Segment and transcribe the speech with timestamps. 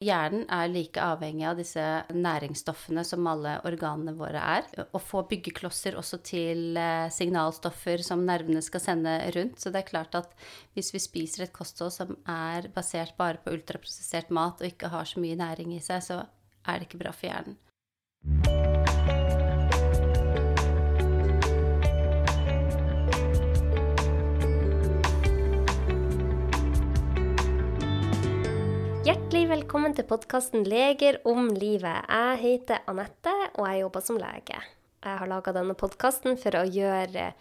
[0.00, 1.82] Hjernen er like avhengig av disse
[2.16, 4.70] næringsstoffene som alle organene våre er.
[4.96, 9.60] Å få byggeklosser også til eh, signalstoffer som nervene skal sende rundt.
[9.60, 10.32] Så det er klart at
[10.72, 15.04] hvis vi spiser et kosthold som er basert bare på ultraprosessert mat og ikke har
[15.04, 16.22] så mye næring i seg, så
[16.64, 18.69] er det ikke bra for hjernen.
[29.10, 32.04] Hjertelig velkommen til podkasten 'Leger om livet'.
[32.06, 34.60] Jeg heter Anette, og jeg jobber som lege.
[35.02, 37.32] Jeg har laga denne podkasten for å gjøre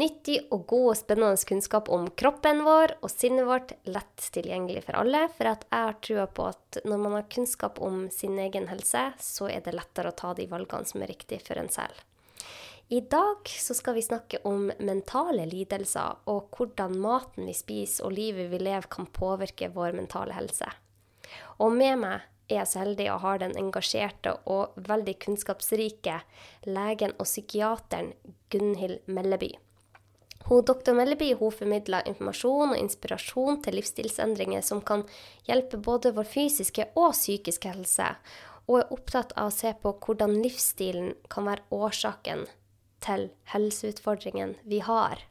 [0.00, 4.96] nyttig og god og spennende kunnskap om kroppen vår og sinnet vårt lett tilgjengelig for
[5.02, 5.26] alle.
[5.36, 9.52] For jeg har trua på at når man har kunnskap om sin egen helse, så
[9.52, 12.00] er det lettere å ta de valgene som er riktige for en selv.
[12.88, 18.16] I dag så skal vi snakke om mentale lidelser, og hvordan maten vi spiser og
[18.16, 20.78] livet vi lever kan påvirke vår mentale helse.
[21.58, 26.20] Og med meg er jeg så heldig å ha den engasjerte og veldig kunnskapsrike
[26.66, 28.14] legen og psykiateren
[28.50, 29.54] Gunhild Melleby.
[30.48, 30.94] Hun, Dr.
[30.96, 35.04] Melleby hun formidler informasjon og inspirasjon til livsstilsendringer som kan
[35.46, 38.08] hjelpe både vår fysiske og psykiske helse,
[38.66, 42.46] og er opptatt av å se på hvordan livsstilen kan være årsaken
[43.04, 45.22] til helseutfordringen vi har.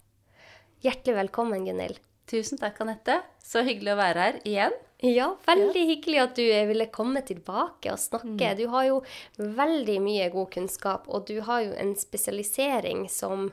[0.83, 1.99] Hjertelig velkommen, Gunhild.
[2.29, 3.19] Tusen takk, Anette.
[3.43, 4.75] Så hyggelig å være her igjen.
[4.99, 5.87] Ja, veldig ja.
[5.93, 8.51] hyggelig at du ville komme tilbake og snakke.
[8.51, 8.57] Mm.
[8.59, 8.99] Du har jo
[9.37, 13.49] veldig mye god kunnskap, og du har jo en spesialisering som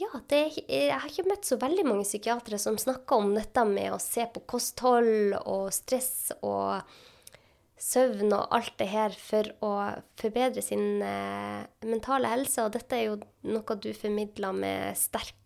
[0.00, 3.90] Ja, det, jeg har ikke møtt så veldig mange psykiatere som snakker om dette med
[3.92, 6.80] å se på kosthold og stress og
[7.80, 9.72] søvn og alt det her for å
[10.20, 12.64] forbedre sin eh, mentale helse.
[12.64, 13.18] Og dette er jo
[13.50, 15.39] noe du formidler med sterk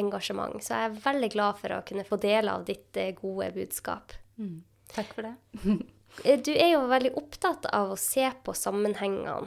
[0.00, 0.58] engasjement.
[0.62, 4.14] Så jeg er veldig glad for å kunne få dele av ditt eh, gode budskap.
[4.40, 4.62] Mm.
[4.92, 5.34] Takk for det.
[6.28, 9.46] Eh, du er jo veldig opptatt av å se på sammenhengene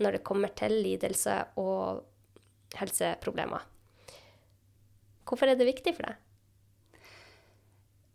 [0.00, 2.00] når det kommer til lidelse og
[2.80, 3.66] helseproblemer.
[5.28, 7.02] Hvorfor er det viktig for deg?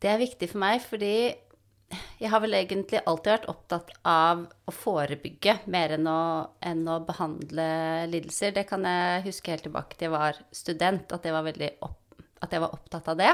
[0.01, 1.13] Det er viktig for meg fordi
[2.19, 6.19] jeg har vel egentlig alltid vært opptatt av å forebygge mer enn å,
[6.65, 7.67] enn å, behandle
[8.11, 8.55] lidelser.
[8.55, 11.49] Det kan jeg huske helt tilbake til jeg var student, at jeg var,
[11.85, 13.33] opp, at jeg var opptatt av det.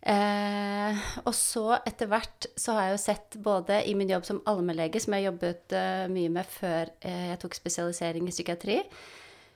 [0.00, 4.42] Eh, og så etter hvert så har jeg jo sett både i min jobb som
[4.48, 8.78] allmennlege, som jeg jobbet uh, mye med før eh, jeg tok spesialisering i psykiatri,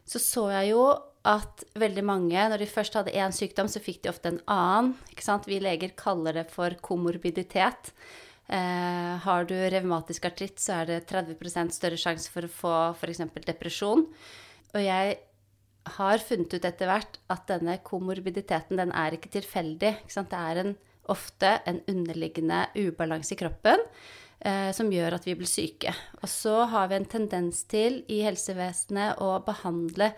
[0.09, 0.85] så så jeg jo
[1.25, 4.93] at veldig mange, når de først hadde én sykdom, så fikk de ofte en annen.
[5.15, 5.49] Ikke sant?
[5.49, 7.95] Vi leger kaller det for komorbiditet.
[8.53, 13.23] Eh, har du revmatisk artritt, så er det 30% større sjanse for å få f.eks.
[13.47, 14.05] depresjon.
[14.75, 15.17] Og jeg
[15.97, 19.95] har funnet ut etter hvert at denne komorbiditeten, den er ikke tilfeldig.
[20.05, 20.77] Ikke det er en,
[21.09, 23.81] ofte en underliggende ubalanse i kroppen
[24.41, 25.95] eh, som gjør at vi blir syke.
[26.23, 30.13] Og så har vi en tendens til i helsevesenet å behandle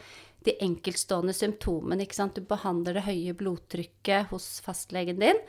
[0.46, 2.04] de enkeltstående symptomene.
[2.06, 2.36] Ikke sant?
[2.38, 5.40] Du behandler det høye blodtrykket hos fastlegen din,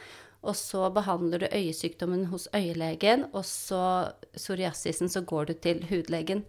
[0.47, 6.45] og så behandler du øyesykdommen hos øyelegen, og så psoriasisen, så går du til hudlegen.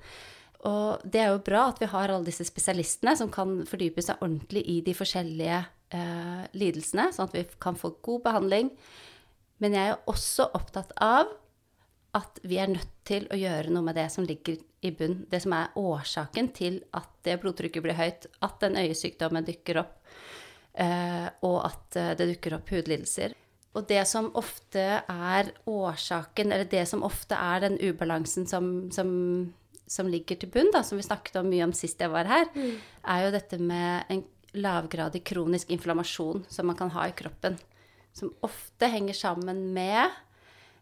[0.69, 4.23] Og det er jo bra at vi har alle disse spesialistene som kan fordype seg
[4.25, 5.61] ordentlig i de forskjellige
[5.95, 8.73] eh, lidelsene, sånn at vi kan få god behandling.
[9.63, 11.31] Men jeg er også opptatt av
[12.17, 15.21] at vi er nødt til å gjøre noe med det som ligger i bunn.
[15.29, 19.99] Det som er årsaken til at det blodtrykket blir høyt, at den øyesykdommen dukker opp,
[20.73, 23.37] eh, og at eh, det dukker opp hudlidelser.
[23.77, 29.11] Og det som ofte er årsaken, eller det som ofte er den ubalansen som, som,
[29.87, 32.49] som ligger til bunn, da, som vi snakket om mye om sist jeg var her,
[32.57, 32.79] mm.
[33.13, 34.25] er jo dette med en
[34.59, 37.59] lavgradig kronisk inflammasjon som man kan ha i kroppen.
[38.17, 40.09] Som ofte henger sammen med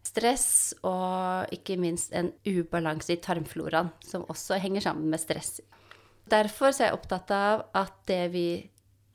[0.07, 0.47] stress
[0.87, 5.59] og ikke minst en ubalanse i tarmfloraen, som også henger sammen med stress.
[6.27, 8.47] Derfor er jeg opptatt av at det vi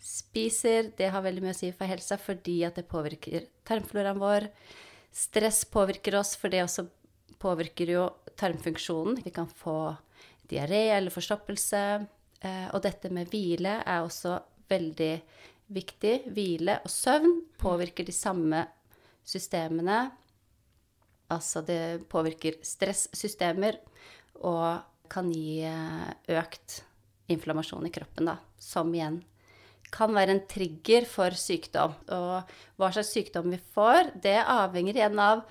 [0.03, 4.49] spiser, det har veldig mye å si for helsa fordi at det påvirker tarmfloraen vår.
[5.13, 6.87] Stress påvirker oss, for det også
[7.43, 8.07] påvirker jo
[8.39, 9.21] tarmfunksjonen.
[9.25, 9.93] Vi kan få
[10.49, 11.83] diaré eller forstoppelse.
[12.43, 14.39] Eh, og dette med hvile er også
[14.73, 15.13] veldig
[15.73, 16.15] viktig.
[16.33, 18.65] Hvile og søvn påvirker de samme
[19.23, 20.07] systemene
[21.33, 23.81] Altså det påvirker stressystemer
[24.43, 24.83] og
[25.13, 26.09] kan gi eh,
[26.39, 26.83] økt
[27.33, 29.21] inflammasjon i kroppen, da, som igjen
[29.93, 31.95] kan være en trigger for sykdom.
[32.17, 35.45] Og hva slags sykdom vi får, det avhenger igjen av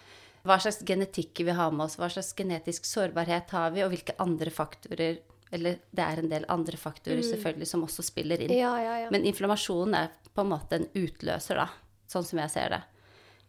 [0.47, 4.17] hva slags genetikk vi har med oss, hva slags genetisk sårbarhet har vi, og hvilke
[4.21, 7.25] andre faktorer Eller det er en del andre faktorer mm.
[7.27, 8.53] selvfølgelig som også spiller inn.
[8.55, 9.09] Ja, ja, ja.
[9.11, 11.65] Men inflammasjonen er på en måte en utløser, da,
[12.07, 12.79] sånn som jeg ser det.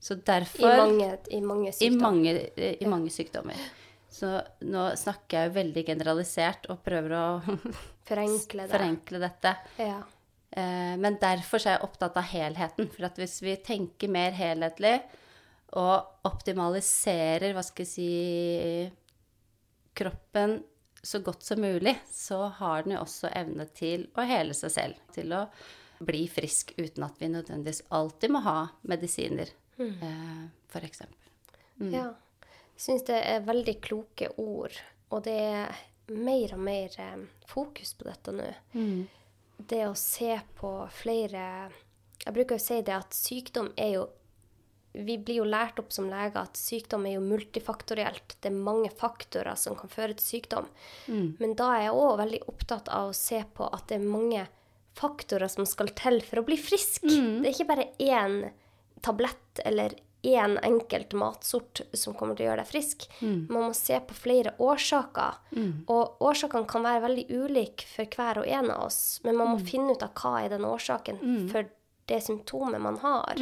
[0.02, 2.02] Så I mange, i mange I sykdommer.
[2.02, 3.60] mange, i mange sykdommer.
[4.12, 4.32] Så
[4.68, 7.26] nå snakker jeg veldig generalisert og prøver å
[8.10, 8.72] Forenkle det.
[8.74, 9.52] forenkle dette.
[9.78, 10.00] Ja.
[10.52, 12.90] Eh, Men derfor er jeg opptatt av helheten.
[12.92, 14.98] For at hvis vi tenker mer helhetlig
[15.78, 18.92] og optimaliserer, hva skal jeg si,
[19.96, 20.58] kroppen
[21.02, 25.00] så godt som mulig, så har den jo også evne til å hele seg selv.
[25.14, 25.46] Til å
[26.02, 28.58] bli frisk uten at vi nødvendigvis alltid må ha
[28.90, 31.30] medisiner, eh, for eksempel.
[31.92, 32.12] ja.
[32.72, 34.74] Jeg syns det er veldig kloke ord,
[35.12, 35.74] og det er
[36.10, 38.48] mer og mer eh, fokus på dette nå.
[39.68, 41.70] Det å se på flere
[42.24, 44.08] Jeg bruker å si det at sykdom er jo
[44.94, 48.34] Vi blir jo lært opp som leger at sykdom er jo multifaktorielt.
[48.40, 50.66] Det er mange faktorer som kan føre til sykdom.
[51.38, 54.42] Men da er jeg òg veldig opptatt av å se på at det er mange
[54.98, 57.06] faktorer som skal til for å bli frisk.
[57.42, 58.50] Det er ikke bare én
[59.02, 63.06] tablett eller én enkelt matsort som kommer til å gjøre deg frisk.
[63.50, 65.40] Man må se på flere årsaker.
[65.90, 69.58] Og årsakene kan være veldig ulike for hver og en av oss, men man må
[69.66, 71.18] finne ut av hva er den årsaken
[71.50, 71.66] for
[72.06, 73.34] det symptomet man har.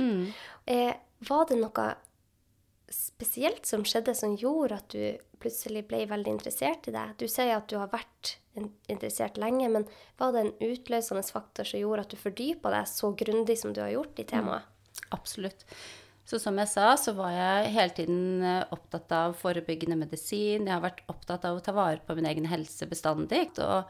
[0.66, 0.94] Eh,
[1.28, 1.90] var det noe
[2.90, 7.06] spesielt som skjedde som gjorde at du plutselig ble veldig interessert i det?
[7.20, 8.38] Du sier at du har vært
[8.88, 9.84] interessert lenge, men
[10.18, 13.80] var det en utløsende faktor som gjorde at du fordypa deg så grundig som du
[13.84, 14.64] har gjort i temaet?
[15.14, 15.64] Absolutt.
[16.30, 20.68] Så som jeg sa, så var jeg hele tiden eh, opptatt av forebyggende medisin.
[20.68, 23.48] Jeg har vært opptatt av å ta vare på min egen helse bestandig.
[23.58, 23.88] Og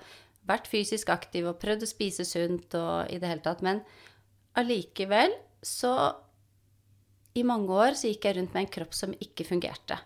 [0.49, 3.61] vært fysisk aktiv og prøvd å spise sunt og i det hele tatt.
[3.67, 3.83] Men
[4.59, 5.93] allikevel så
[7.37, 10.01] I mange år så gikk jeg rundt med en kropp som ikke fungerte.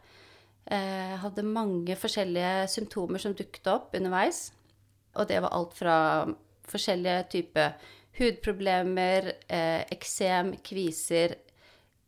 [0.66, 4.50] Eh, Jeg hadde mange forskjellige symptomer som dukket opp underveis.
[5.14, 5.96] Og det var alt fra
[6.68, 7.78] forskjellige typer
[8.18, 11.36] hudproblemer, eh, eksem, kviser,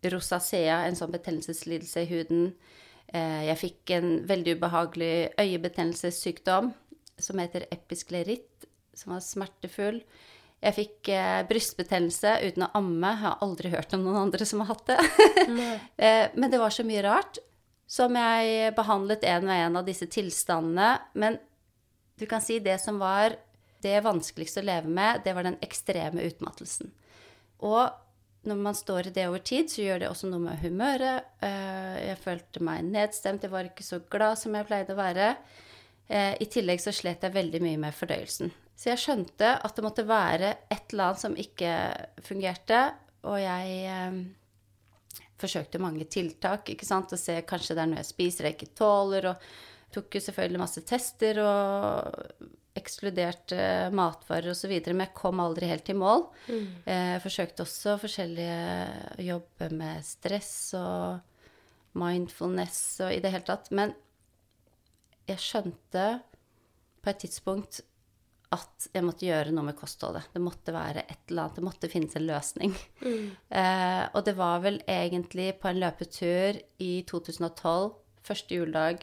[0.06, 2.47] rosacea, en sånn betennelseslidelse i huden.
[3.06, 6.73] Eh, jeg fikk en veldig ubehagelig øyebetennelsessykdom
[7.19, 8.67] som heter episkleritt,
[8.97, 10.00] som var smertefull.
[10.62, 13.12] Jeg fikk eh, brystbetennelse uten å amme.
[13.12, 15.00] Jeg har aldri hørt om noen andre som har hatt det.
[16.05, 17.41] eh, men det var så mye rart
[17.87, 20.97] som jeg behandlet en og en av disse tilstandene.
[21.14, 21.38] Men
[22.19, 23.37] du kan si det som var
[23.84, 26.90] det vanskeligste å leve med, det var den ekstreme utmattelsen.
[27.64, 27.90] Og
[28.46, 31.26] når man står i det over tid, så gjør det også noe med humøret.
[31.43, 35.32] Eh, Jeg følte meg nedstemt, jeg var ikke så glad som jeg pleide å være.
[36.08, 38.52] Eh, I tillegg så slet jeg veldig mye med fordøyelsen.
[38.76, 41.70] Så jeg skjønte at det måtte være et eller annet som ikke
[42.23, 42.82] fungerte,
[43.26, 44.19] og jeg eh,
[45.40, 48.75] forsøkte mange tiltak, ikke sant, og se kanskje det er noe jeg spiser jeg ikke
[48.78, 49.49] tåler, og
[49.96, 52.46] tok jo selvfølgelig masse tester og
[52.76, 53.58] ekskluderte
[53.96, 56.26] matvarer osv., men jeg kom aldri helt i mål.
[56.49, 58.61] Eh, Jeg forsøkte også forskjellige
[59.19, 61.20] å jobbe med stress og
[61.96, 63.94] mindfulness og i det hele tatt, men
[65.26, 66.06] jeg skjønte
[67.02, 67.81] på et tidspunkt
[68.55, 70.28] at jeg måtte gjøre noe med kostholdet.
[70.32, 72.75] Det måtte være et eller annet, det måtte finnes en løsning.
[73.02, 77.90] Eh, og det var vel egentlig på en løpetur i 2012,
[78.26, 79.02] første juledag,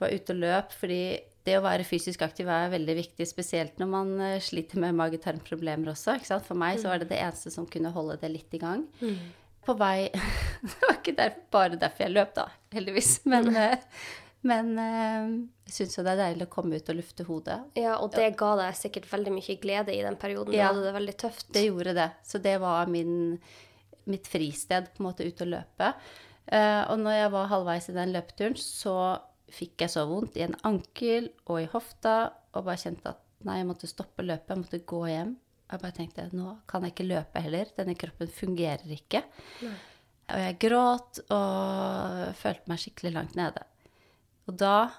[0.00, 1.02] var ute og løp, fordi
[1.48, 5.92] det å være fysisk aktiv er veldig viktig, spesielt når man eh, sliter med mage-tarmproblemer
[5.94, 6.18] også.
[6.44, 8.84] For meg så var det det eneste som kunne holde det litt i gang.
[9.64, 10.10] På vei
[10.64, 12.46] Det var ikke der, bare derfor jeg løp, da,
[12.76, 13.14] heldigvis.
[13.32, 13.86] Men, eh,
[14.50, 15.32] men eh,
[15.70, 17.58] jeg syns jo det er deilig å komme ut og lufte hodet.
[17.80, 20.56] Ja, og det ga deg sikkert veldig mye glede i den perioden.
[20.56, 20.68] Ja.
[20.68, 21.48] Du hadde det veldig tøft.
[21.56, 22.10] Det gjorde det.
[22.26, 23.14] Så det var min,
[24.10, 25.94] mitt fristed, på en måte, ut og løpe.
[26.50, 28.94] Og når jeg var halvveis i den løpeturen, så
[29.54, 32.16] fikk jeg så vondt i en ankel og i hofta,
[32.54, 35.36] og bare kjente at nei, jeg måtte stoppe løpet, jeg måtte gå hjem.
[35.70, 39.22] Jeg bare tenkte nå kan jeg ikke løpe heller, denne kroppen fungerer ikke.
[40.30, 43.62] Og jeg gråt og følte meg skikkelig langt nede.
[44.50, 44.90] Og da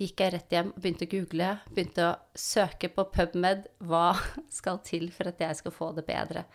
[0.00, 4.08] gikk jeg rett hjem og begynte å google, begynte å søke på PubMed hva
[4.58, 6.46] skal til for at jeg skal få det bedre.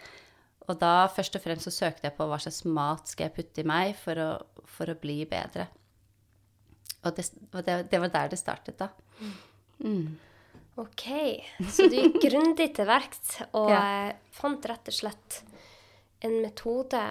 [0.69, 3.63] Og da først og fremst så søkte jeg på hva slags mat skal jeg putte
[3.63, 4.29] i meg for å,
[4.69, 5.65] for å bli bedre.
[7.05, 8.89] Og det, og det, det var der det startet, da.
[10.79, 11.05] Ok,
[11.71, 13.79] så du gikk grundig til verks og Ja.
[14.09, 15.41] eh, fant rett og slett
[16.21, 17.01] en metode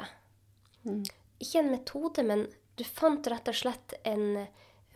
[1.40, 4.47] Ikke en metode, men du fant rett og slett en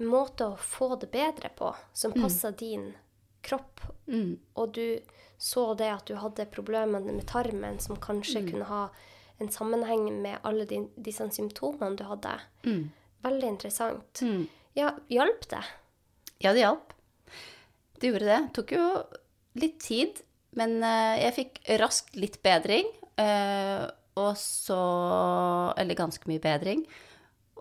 [0.00, 2.94] måte å få det bedre på som passa din
[3.42, 3.80] kropp.
[4.54, 4.98] Og du
[5.38, 8.88] så det at du hadde problemer med tarmen som kanskje kunne ha
[9.38, 12.40] en sammenheng med alle de, disse symptomene du hadde.
[13.22, 14.22] Veldig interessant.
[14.78, 15.62] Ja, hjalp det?
[16.42, 16.92] Ja, det hjalp.
[18.00, 18.38] Det gjorde det.
[18.48, 18.86] Det tok jo
[19.62, 20.22] litt tid,
[20.58, 22.88] men eh, jeg fikk raskt litt bedring.
[23.20, 23.84] eh,
[24.18, 24.78] og så
[25.80, 26.82] Eller ganske mye bedring.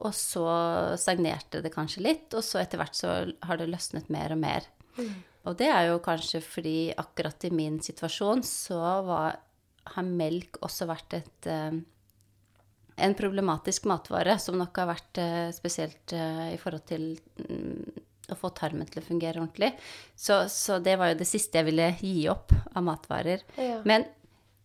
[0.02, 0.44] Og så
[0.98, 3.12] stagnerte det kanskje litt, og så etter hvert så
[3.46, 4.66] har det løsnet mer og mer.
[5.46, 9.38] Og det er jo kanskje fordi akkurat i min situasjon så var,
[9.96, 11.78] har melk også vært et eh,
[13.02, 18.00] en problematisk matvare, som nok har vært eh, spesielt eh, i forhold til mm,
[18.32, 19.74] å få tarmen til å fungere ordentlig.
[20.16, 23.44] Så, så, det var jo det siste jeg ville gi opp av matvarer.
[23.58, 23.82] Ja.
[23.88, 24.06] Men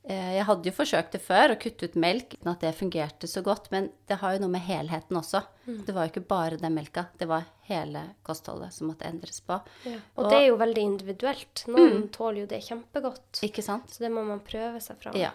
[0.05, 3.31] eh, jeg hadde jo forsøkt det før, å kutte ut melk, uten at det fungerte
[3.31, 3.71] så godt.
[3.75, 5.43] Men det har jo noe med helheten også.
[5.66, 9.59] Det var jo ikke bare den melka, det var hele kostholdet som måtte endres på.
[9.88, 9.99] Ja.
[10.14, 11.66] Og det er jo veldig individuelt.
[11.73, 13.43] Noen tåler jo det kjempegodt.
[13.47, 13.90] Ikke sant?
[13.90, 15.19] Så det må man prøve seg fram.
[15.19, 15.35] Ja.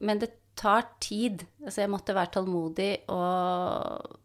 [0.00, 1.46] Men det tar tid.
[1.64, 4.18] Altså jeg måtte være tålmodig og,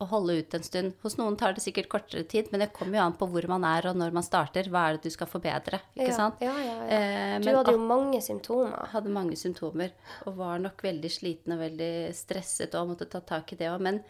[0.00, 0.94] og holde ut en stund.
[1.04, 3.66] Hos noen tar det sikkert kortere tid, men det kommer jo an på hvor man
[3.68, 4.70] er og når man starter.
[4.72, 5.82] Hva er det du skal forbedre?
[5.92, 6.16] Ikke ja.
[6.16, 6.42] sant?
[6.44, 6.88] Ja, ja, ja.
[6.96, 8.88] Eh, Du hadde jo mange symptomer.
[8.94, 13.52] hadde mange symptomer og var nok veldig sliten og veldig stresset og måtte ta tak
[13.52, 13.84] i det òg.
[13.84, 14.02] Men,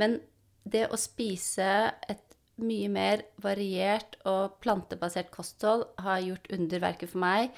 [0.00, 0.20] men
[0.64, 1.70] det å spise
[2.10, 2.22] et
[2.62, 7.50] mye mer variert og plantebasert kosthold har gjort underverket for meg.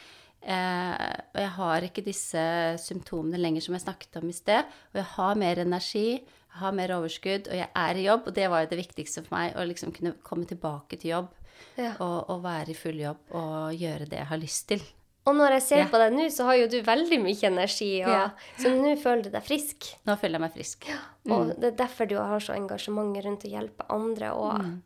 [0.46, 2.42] Eh, og jeg har ikke disse
[2.78, 4.68] symptomene lenger som jeg snakket om i sted.
[4.92, 8.28] Og jeg har mer energi, jeg har mer overskudd, og jeg er i jobb.
[8.30, 11.32] Og det var jo det viktigste for meg, å liksom kunne komme tilbake til jobb.
[11.76, 11.94] Ja.
[12.04, 14.82] Og, og være i full jobb og gjøre det jeg har lyst til.
[15.26, 15.86] Og når jeg ser Ja.
[15.90, 18.30] på deg nå, så har jo du veldig mye energi, og, Ja.
[18.60, 19.88] så nå føler du deg frisk.
[20.06, 20.86] Nå føler jeg meg frisk.
[21.26, 21.60] Og Mm.
[21.60, 24.60] det er derfor du har så engasjement rundt å hjelpe andre òg.
[24.62, 24.82] Mm.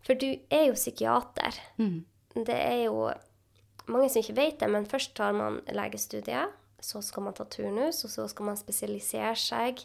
[0.00, 1.52] For du er jo psykiater.
[1.76, 3.12] Det er jo
[3.88, 8.04] mange som ikke vet det, men først tar man legestudiet, så skal man ta turnus,
[8.04, 9.84] og så skal man spesialisere seg.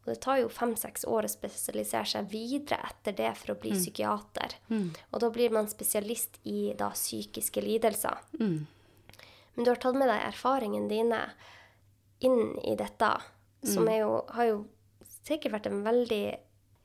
[0.00, 3.60] Og det tar jo fem-seks år å spesialisere seg videre etter det for å Mm.
[3.60, 4.54] bli psykiater.
[5.12, 8.16] Og da blir man spesialist i da psykiske lidelser.
[8.40, 8.66] Mm.
[9.56, 11.20] Men du har tatt med deg erfaringene dine
[12.20, 13.20] inn i dette,
[13.64, 13.98] som Mm.
[13.98, 14.66] jo, har jo
[15.24, 16.38] sikkert vært en veldig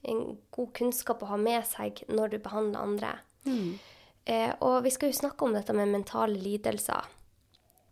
[0.08, 3.20] en god kunnskap å ha med seg når du behandler andre.
[3.46, 3.80] Mm.
[4.26, 7.12] Eh, og vi skal jo snakke om dette med mentale lidelser.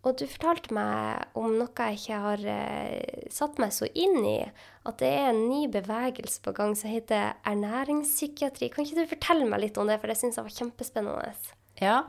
[0.03, 4.39] Og du fortalte meg om noe jeg ikke har eh, satt meg så inn i,
[4.83, 8.71] at det er en ny bevegelse på gang som heter ernæringspsykiatri.
[8.73, 11.53] Kan ikke du fortelle meg litt om det, for det syns jeg var kjempespennende.
[11.79, 11.99] Ja.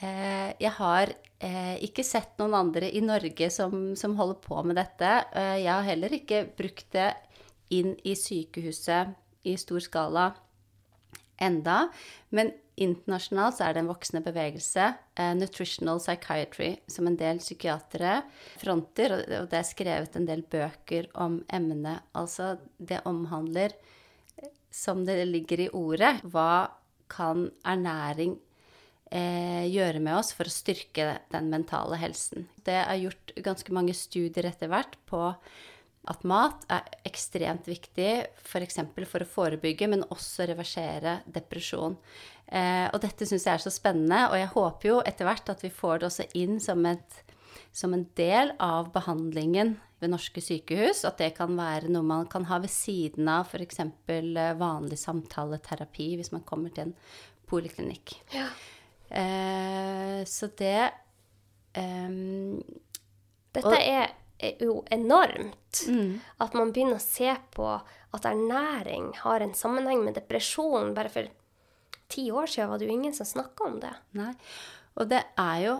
[0.00, 1.14] Eh, jeg har
[1.84, 5.10] ikke sett noen andre i Norge som, som holder på med dette.
[5.36, 7.10] Jeg har heller ikke brukt det
[7.76, 9.12] inn i sykehuset
[9.44, 10.30] i stor skala
[11.42, 11.88] enda.
[12.34, 14.86] Men internasjonalt så er det en voksende bevegelse.
[15.16, 18.20] Eh, nutritional psychiatry, som en del psykiatere
[18.60, 19.16] fronter.
[19.16, 22.04] Og, det er skrevet en del bøker om emnet.
[22.16, 23.76] Altså, det omhandler,
[24.70, 26.68] som det ligger i ordet, hva
[27.08, 28.34] kan ernæring
[29.14, 32.48] eh, gjøre med oss for å styrke den mentale helsen.
[32.66, 35.22] Det er gjort ganske mange studier etter hvert på
[36.06, 38.10] at mat er ekstremt viktig
[38.42, 38.80] f.eks.
[38.94, 41.96] For, for å forebygge, men også reversere depresjon.
[42.46, 45.64] Eh, og dette syns jeg er så spennende, og jeg håper jo etter hvert at
[45.66, 47.22] vi får det også inn som, et,
[47.74, 51.02] som en del av behandlingen ved norske sykehus.
[51.08, 53.82] At det kan være noe man kan ha ved siden av f.eks.
[54.60, 56.96] vanlig samtaleterapi hvis man kommer til en
[57.50, 58.14] poliklinikk.
[58.34, 58.46] Ja.
[59.06, 60.90] Eh, så det
[61.78, 62.58] ehm,
[63.54, 64.10] Dette er
[64.60, 65.82] jo enormt.
[65.88, 67.66] mm, At man begynner å se på
[68.16, 70.94] at ernæring har en sammenheng med depresjon.
[70.96, 71.28] Bare for
[72.08, 73.92] ti år siden var det jo ingen som snakka om det.
[74.18, 74.32] Nei.
[74.96, 75.76] Og det er jo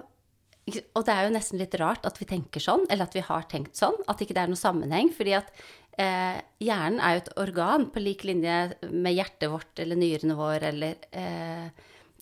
[0.67, 3.45] og det er jo nesten litt rart at vi tenker sånn, eller at vi har
[3.47, 5.13] tenkt sånn, at ikke det er noen sammenheng.
[5.15, 5.53] Fordi at
[5.95, 8.57] eh, hjernen er jo et organ på lik linje
[8.91, 11.71] med hjertet vårt eller nyrene våre eller eh,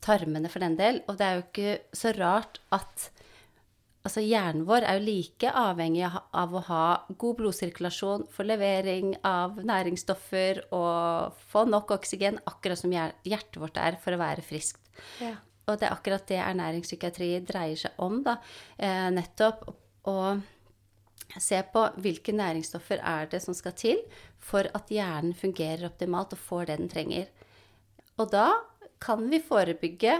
[0.05, 1.01] tarmene for den del.
[1.09, 3.09] Og det er jo ikke så rart at
[4.05, 9.57] Altså Hjernen vår er jo like avhengig av- å ha god blodsirkulasjon, for levering av
[9.65, 14.93] næringsstoffer og få nok oksygen, akkurat som hjertet vårt er for å være friskt.
[15.25, 15.39] Ja.
[15.65, 18.37] Og det er akkurat det ernæringspsykiatri dreier seg om, da.
[18.77, 19.73] Eh, nettopp
[20.05, 20.19] å
[21.41, 24.05] se på hvilke næringsstoffer er det som skal til
[24.39, 27.27] for at hjernen fungerer optimalt og får det den trenger.
[28.21, 28.51] Og da
[29.01, 30.19] kan vi forebygge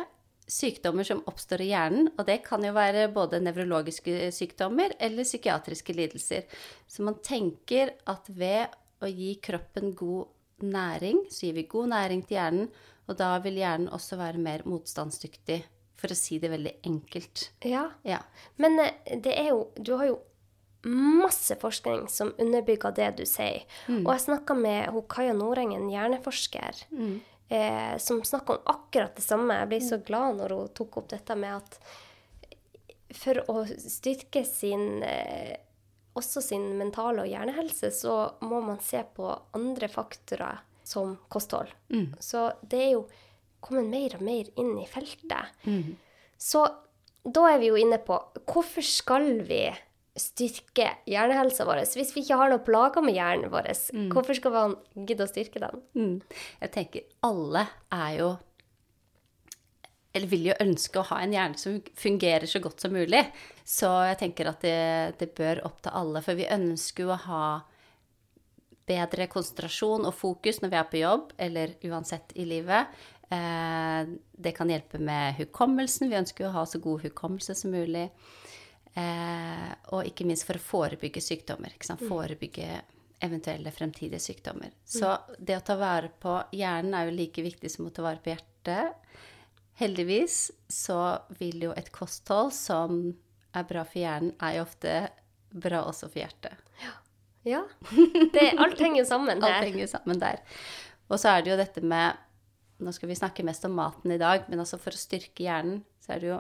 [0.51, 5.97] sykdommer som oppstår i hjernen, og det kan jo være både nevrologiske sykdommer eller psykiatriske
[5.97, 6.45] lidelser.
[6.89, 8.75] Så man tenker at ved
[9.05, 10.29] å gi kroppen god
[10.65, 12.69] næring, så gir vi god næring til hjernen,
[13.09, 15.63] og da vil hjernen også være mer motstandsdyktig,
[16.01, 17.49] for å si det veldig enkelt.
[17.65, 17.89] ja.
[18.05, 18.21] Ja.
[18.61, 20.19] Men eh, det er jo Du har jo
[20.85, 23.63] masse forskning som underbygger det du sier.
[24.05, 26.83] Og jeg snakka med Kaja Nordengen, hjerneforsker,
[27.49, 29.57] eh, som snakker om akkurat det samme.
[29.61, 31.79] Jeg ble så glad når hun tok opp dette med at
[33.15, 35.55] for å styrke sin eh,
[36.15, 38.15] også sin mentale og hjernehelse, så
[38.47, 39.27] må man se på
[39.59, 41.71] andre faktorer som kosthold.
[42.23, 43.07] Så det er jo
[43.65, 45.65] kommet mer og mer inn i feltet.
[46.39, 46.63] Så
[47.25, 49.65] da er vi jo inne på hvorfor skal vi
[50.19, 51.83] styrke hjernehelsa vår?
[51.99, 53.71] Hvis vi ikke har noen plager med hjernen vår,
[54.15, 55.85] hvorfor skal man gidde å styrke den?
[55.99, 56.17] Mm.
[56.63, 58.33] Jeg tenker alle er jo
[60.15, 63.25] Eller vil jo ønske å ha en hjerne som fungerer så godt som mulig.
[63.67, 66.23] Så jeg tenker at det, det bør opp til alle.
[66.23, 67.47] For vi ønsker jo å ha
[68.87, 72.95] bedre konsentrasjon og fokus når vi er på jobb, eller uansett i livet.
[73.33, 74.15] Eh,
[74.47, 76.11] det kan hjelpe med hukommelsen.
[76.11, 78.07] Vi ønsker jo å ha så god hukommelse som mulig.
[78.95, 81.75] Eh, og ikke minst for å forebygge sykdommer.
[81.83, 82.05] Sant?
[82.07, 82.69] Forebygge
[83.25, 84.71] eventuelle fremtidige sykdommer.
[84.85, 88.23] Så det å ta vare på hjernen er jo like viktig som å ta vare
[88.23, 89.01] på hjertet.
[89.81, 91.01] Heldigvis så
[91.41, 93.07] vil jo et kosthold som
[93.55, 94.95] er bra for hjernen, er jo ofte
[95.55, 96.61] bra også for hjertet.
[97.45, 97.65] Ja.
[98.33, 100.41] Det, alt henger sammen Alt henger sammen der.
[101.13, 102.23] Og så er det jo dette med
[102.85, 105.85] Nå skal vi snakke mest om maten i dag, men altså for å styrke hjernen,
[106.03, 106.39] så er det jo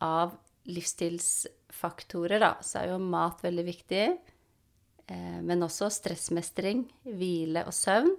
[0.00, 0.32] av
[0.68, 4.02] livsstilsfaktorer, da, så er jo mat veldig viktig.
[5.06, 8.12] Eh, men også stressmestring, hvile og søvn.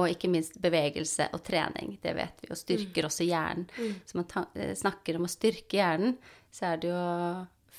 [0.00, 1.96] Og ikke minst bevegelse og trening.
[2.02, 3.66] Det vet vi, og styrker også hjernen.
[4.06, 6.16] Så man eh, snakker om å styrke hjernen,
[6.54, 7.02] så er det jo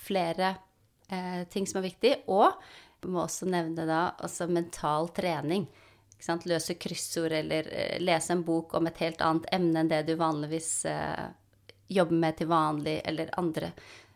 [0.06, 0.56] flere
[1.10, 2.14] eh, ting som er viktig.
[2.32, 2.52] Og
[3.02, 5.68] vi må også nevne da altså mental trening.
[6.16, 6.48] Ikke sant?
[6.50, 10.16] Løse kryssord eller eh, lese en bok om et helt annet emne enn det du
[10.20, 11.25] vanligvis eh,
[11.89, 13.72] jobber med til vanlig, eller andre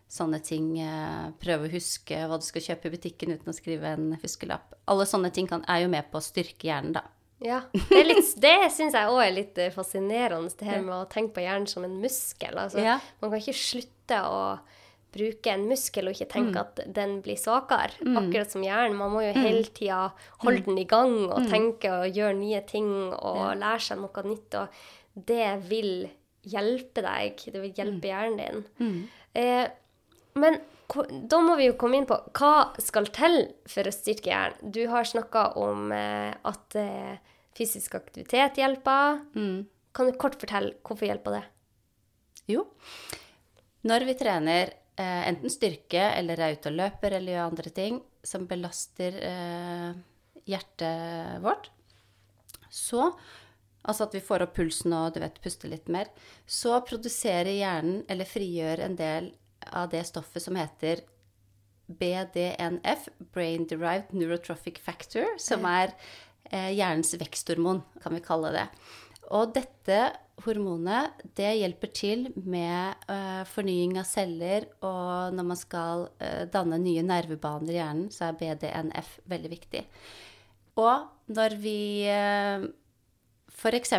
[0.10, 0.72] sånne ting.
[0.82, 4.74] Eh, prøve å huske hva du skal kjøpe i butikken uten å skrive en huskelapp.
[4.90, 7.04] Alle sånne ting kan, er jo med på å styrke hjernen, da.
[7.46, 7.62] Ja.
[7.72, 11.38] Det, litt- det syns jeg òg er litt eh, fascinerende, det her med å tenke
[11.38, 12.58] på hjernen som en muskel.
[12.58, 12.98] Altså, Ja.
[13.22, 14.42] Man kan ikke slutte å
[15.14, 17.96] bruke en muskel og ikke tenke at den blir svakere.
[18.20, 18.98] Akkurat som hjernen.
[19.00, 20.12] Man må jo hele tida
[20.44, 24.54] holde den i gang og tenke og gjøre nye ting og lære seg noe nytt.
[24.60, 26.10] Og det vil
[26.48, 27.42] hjelpe deg.
[27.46, 28.66] Det vil hjelpe hjernen din.
[29.34, 29.68] Eh,
[30.40, 30.60] men
[31.30, 34.72] da må vi jo komme inn på hva skal til for å styrke hjernen.
[34.74, 37.20] Du har snakka om eh, at eh,
[37.58, 39.22] fysisk aktivitet hjelper.
[39.94, 41.46] Kan du kort fortelle hvorfor hjelper det?
[42.50, 42.66] Jo.
[43.90, 48.00] Når vi trener eh, enten styrke eller er ute og løper eller gjør andre ting
[48.26, 49.92] som belaster eh,
[50.50, 51.70] hjertet vårt,
[52.70, 53.12] så
[53.88, 56.10] Altså at vi får opp pulsen og du vet, puster litt mer.
[56.46, 59.32] Så produserer hjernen, eller frigjør, en del
[59.76, 61.04] av det stoffet som heter
[61.90, 65.94] BDNF, Brain Derived Neurotrophic Factor, som er
[66.52, 68.68] eh, hjernens veksthormon, kan vi kalle det.
[69.34, 69.98] Og dette
[70.46, 76.80] hormonet det hjelper til med eh, fornying av celler, og når man skal eh, danne
[76.82, 79.84] nye nervebaner i hjernen, så er BDNF veldig viktig.
[80.80, 81.80] Og når vi
[83.60, 83.94] F.eks.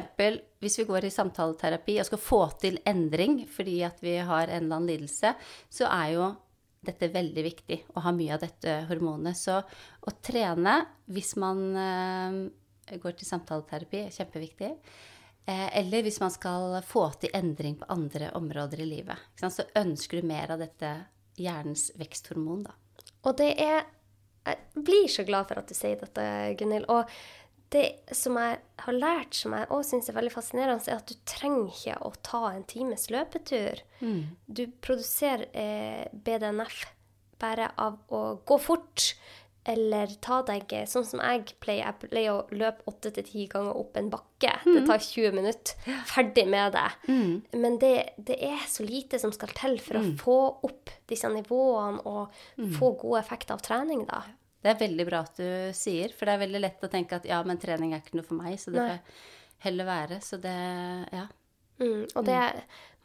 [0.60, 4.64] hvis vi går i samtaleterapi og skal få til endring fordi at vi har en
[4.64, 5.34] eller annen lidelse,
[5.68, 6.30] så er jo
[6.80, 9.36] dette veldig viktig å ha mye av dette hormonet.
[9.36, 10.78] Så å trene
[11.12, 14.70] hvis man eh, går til samtaleterapi, er kjempeviktig.
[15.44, 19.28] Eh, eller hvis man skal få til endring på andre områder i livet.
[19.36, 20.94] Så ønsker du mer av dette
[21.40, 22.76] hjernens veksthormon, da.
[23.28, 23.82] Og det er
[24.40, 26.22] Jeg blir så glad for at du sier dette,
[26.56, 26.86] Gunhild.
[26.88, 27.10] Og
[27.70, 27.84] det
[28.16, 31.68] som jeg har lært, som jeg òg syns er veldig fascinerende, er at du trenger
[31.70, 33.82] ikke å ta en times løpetur.
[34.46, 36.80] Du produserer eh, BDNF
[37.40, 39.12] bare av å gå fort.
[39.70, 41.84] Eller ta deg sånn som jeg pleier.
[41.92, 44.54] Jeg pleier å løpe åtte til ti ganger opp en bakke.
[44.64, 45.74] Det tar 20 minutter.
[46.08, 46.86] Ferdig med det.
[47.60, 52.00] Men det, det er så lite som skal til for å få opp disse nivåene
[52.08, 52.32] og
[52.78, 54.22] få gode effekter av trening, da.
[54.60, 57.28] Det er veldig bra at du sier, for det er veldig lett å tenke at
[57.28, 58.96] ja, men trening er ikke noe for meg, så det Nei.
[58.98, 60.20] får heller være.
[60.24, 60.56] Så det
[61.12, 61.26] Ja.
[61.80, 62.38] Mm, og det,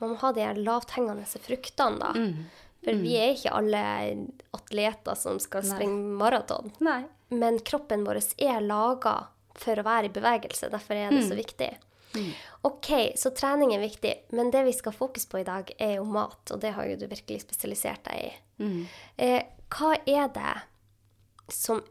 [0.03, 2.11] man må ha de her lavthengende fruktene, da.
[2.83, 3.83] For vi er ikke alle
[4.53, 6.73] atleter som skal springe maraton.
[7.33, 9.15] Men kroppen vår er laga
[9.55, 10.69] for å være i bevegelse.
[10.69, 11.71] Derfor er det så viktig.
[12.67, 16.05] OK, så trening er viktig, men det vi skal fokusere på i dag, er jo
[16.05, 16.43] mat.
[16.51, 18.29] Og det har jo du virkelig spesialisert deg i.
[19.17, 19.41] Eh,
[19.75, 20.53] hva er det
[21.51, 21.83] som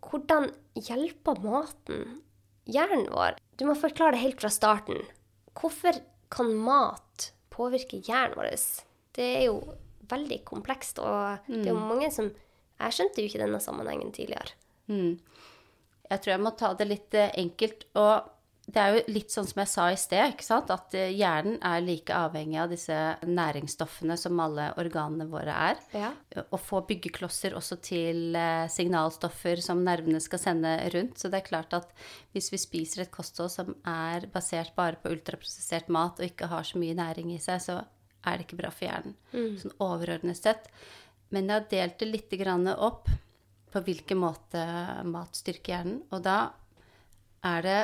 [0.00, 2.22] Hvordan hjelper maten
[2.70, 3.36] hjernen vår?
[3.60, 5.02] Du må forklare det helt fra starten.
[5.58, 5.98] Hvorfor
[6.32, 8.54] kan mat påvirke hjernen vår?
[9.12, 9.58] Det er jo
[10.10, 12.30] veldig komplekst, og det er jo mange som
[12.80, 14.54] Jeg skjønte jo ikke denne sammenhengen tidligere.
[14.88, 15.18] Mm.
[16.10, 17.84] Jeg tror jeg må ta det litt eh, enkelt.
[18.00, 18.30] Og
[18.70, 20.42] det er jo litt sånn som jeg sa i sted,
[20.74, 25.80] at eh, hjernen er like avhengig av disse næringsstoffene som alle organene våre er.
[25.96, 26.10] Ja.
[26.46, 31.18] Og få byggeklosser også til eh, signalstoffer som nervene skal sende rundt.
[31.18, 31.94] Så det er klart at
[32.36, 36.68] hvis vi spiser et kosthold som er basert bare på ultraprosessert mat og ikke har
[36.68, 39.16] så mye næring i seg, så er det ikke bra for hjernen.
[39.58, 40.68] Sånn overordnet sett.
[41.34, 43.08] Men jeg har delt det litt grann opp
[43.70, 44.62] på hvilken måte
[45.06, 46.00] mat styrker hjernen.
[46.12, 46.38] Og da
[47.46, 47.80] er det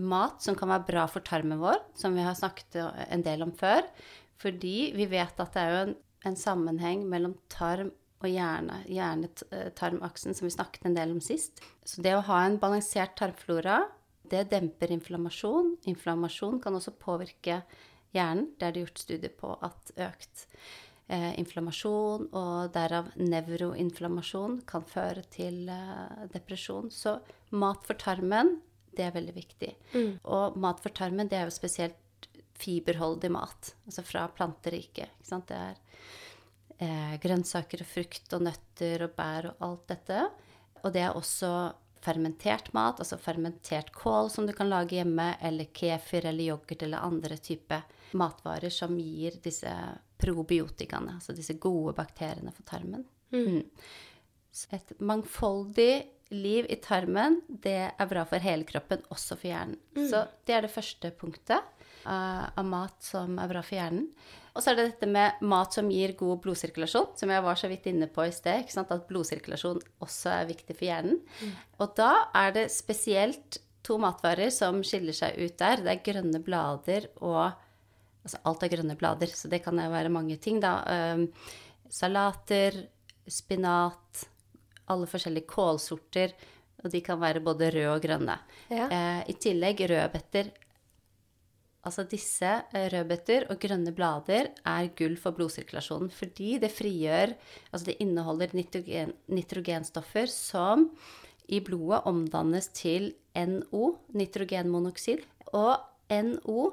[0.00, 3.54] mat som kan være bra for tarmen vår, som vi har snakket en del om
[3.56, 3.86] før.
[4.38, 5.96] Fordi vi vet at det er jo en,
[6.30, 11.62] en sammenheng mellom tarm og hjerne, hjerne-tarmaksen, som vi snakket en del om sist.
[11.86, 13.84] Så det å ha en balansert tarmflora,
[14.28, 15.76] det demper inflammasjon.
[15.88, 17.62] Inflammasjon kan også påvirke
[18.14, 18.50] hjernen.
[18.58, 20.44] Det er det gjort studier på at økt
[21.08, 26.90] eh, inflammasjon og derav nevroinflammasjon kan føre til eh, depresjon.
[26.92, 27.18] Så
[27.56, 28.58] mat for tarmen,
[28.98, 29.72] det er veldig viktig.
[30.26, 35.14] Og mat for tarmen, det er jo spesielt fiberholdig mat, altså fra planteriket.
[35.20, 35.50] Ikke sant?
[35.50, 35.76] Det er
[36.82, 40.24] eh, grønnsaker og frukt og nøtter og bær og alt dette.
[40.82, 41.52] Og det er også
[42.02, 47.06] fermentert mat, altså fermentert kål som du kan lage hjemme, eller kefir eller yoghurt eller
[47.06, 47.86] andre typer
[48.18, 49.70] matvarer som gir disse
[50.18, 53.04] probiotikaene, altså disse gode bakteriene for tarmen.
[53.34, 53.64] Mm.
[54.54, 55.92] Så et mangfoldig
[56.34, 59.78] liv i tarmen, det er bra for hele kroppen, også for hjernen.
[60.10, 61.64] Så det er det første punktet
[62.04, 64.10] uh, av mat som er bra for hjernen.
[64.56, 67.70] Og så er det dette med mat som gir god blodsirkulasjon, som jeg var så
[67.70, 68.66] vidt inne på i sted.
[68.80, 71.20] At blodsirkulasjon også er viktig for hjernen.
[71.78, 75.84] Og da er det spesielt to matvarer som skiller seg ut der.
[75.84, 77.64] Det er grønne blader og
[78.28, 80.82] Altså alt er grønne blader, så det kan være mange ting, da.
[81.16, 81.22] Um,
[81.88, 82.74] salater,
[83.24, 84.26] spinat,
[84.92, 86.34] alle forskjellige kålsorter.
[86.84, 88.38] Og de kan være både røde og grønne.
[88.70, 88.86] Ja.
[88.86, 90.52] Eh, I tillegg rødbeter.
[91.86, 97.32] Altså disse eh, rødbeter og grønne blader er gull for blodsirkulasjonen fordi det frigjør
[97.70, 100.88] Altså det inneholder nitrogen, nitrogenstoffer som
[101.48, 105.22] i blodet omdannes til NO, nitrogenmonoksid.
[105.56, 105.78] Og
[106.12, 106.66] NO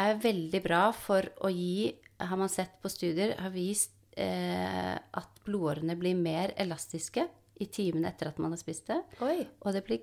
[0.00, 5.40] er veldig bra for å gi Har man sett på studier, har vist eh, at
[5.42, 7.24] blodårene blir mer elastiske
[7.60, 9.00] i timene etter at man har spist det.
[9.22, 9.42] Oi.
[9.60, 10.00] Og det blir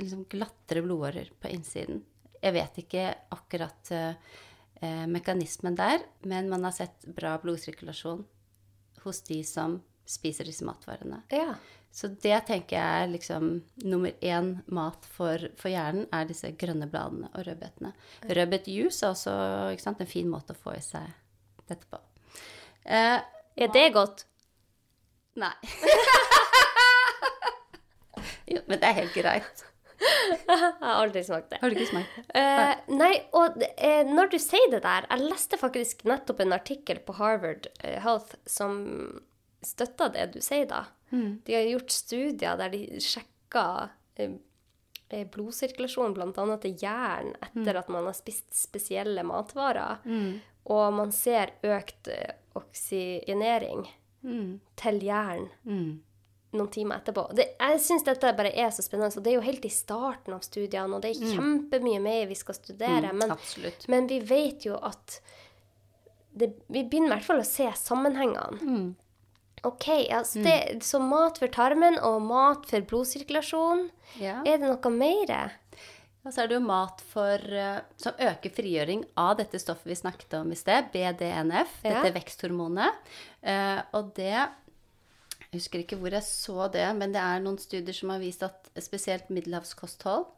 [0.00, 2.02] liksom glattere blodårer på innsiden.
[2.40, 3.04] Jeg vet ikke
[3.36, 8.24] akkurat eh, mekanismen der, men man har sett bra blodsirkulasjon
[9.04, 11.22] hos de som spiser disse matvarene.
[11.30, 11.54] Ja.
[11.92, 13.48] Så det tenker jeg er liksom
[13.82, 17.90] nummer én mat for, for hjernen, er disse grønne bladene og rødbetene.
[18.30, 19.34] Rødbetjuice er også
[19.82, 21.10] sant, en fin måte å få i seg
[21.70, 21.98] dette på.
[22.86, 23.18] Eh,
[23.60, 24.24] Er det godt?
[25.40, 25.52] nei.
[28.50, 29.64] jo, men det er helt greit.
[30.00, 31.58] Jeg har aldri smakt det.
[31.60, 32.22] Har du ikke smakt det?
[32.40, 37.02] Eh, nei, og eh, når du sier det der Jeg leste faktisk nettopp en artikkel
[37.04, 38.78] på Harvard eh, Health som
[39.60, 40.86] støtter det du sier da.
[41.44, 43.64] De har gjort studier der de sjekka
[44.16, 44.36] eh,
[45.10, 46.44] eh, blodsirkulasjon bl.a.
[46.62, 50.00] til jern etter at man har spist spesielle matvarer.
[50.70, 53.84] Og man ser økt eh, oksygenering
[54.80, 55.50] til jern.
[55.64, 56.00] Mm.
[56.52, 57.28] Noen timer etterpå.
[57.36, 59.12] Det, jeg syns dette bare er så spennende.
[59.16, 62.38] og Det er jo helt i starten av studiene, og det er kjempemye mer vi
[62.38, 63.12] skal studere.
[63.12, 63.36] Mm, men,
[63.92, 65.20] men vi vet jo at
[66.32, 68.60] det, Vi begynner i hvert fall å se sammenhengene.
[68.62, 68.90] Mm.
[69.66, 73.88] OK, altså det, så mat for tarmen og mat for blodsirkulasjon.
[74.22, 74.38] Ja.
[74.46, 75.58] Er det noe mer?
[76.24, 79.96] Og så er det jo mat for, eh, som øker frigjøring av dette stoffet vi
[79.96, 82.02] snakket om i sted, BDNF, Ja.
[82.02, 83.12] dette veksthormonet.
[83.42, 84.48] Eh, og det
[85.50, 88.44] Jeg husker ikke hvor jeg så det, men det er noen studier som har vist
[88.46, 90.28] at spesielt middelhavskosthold,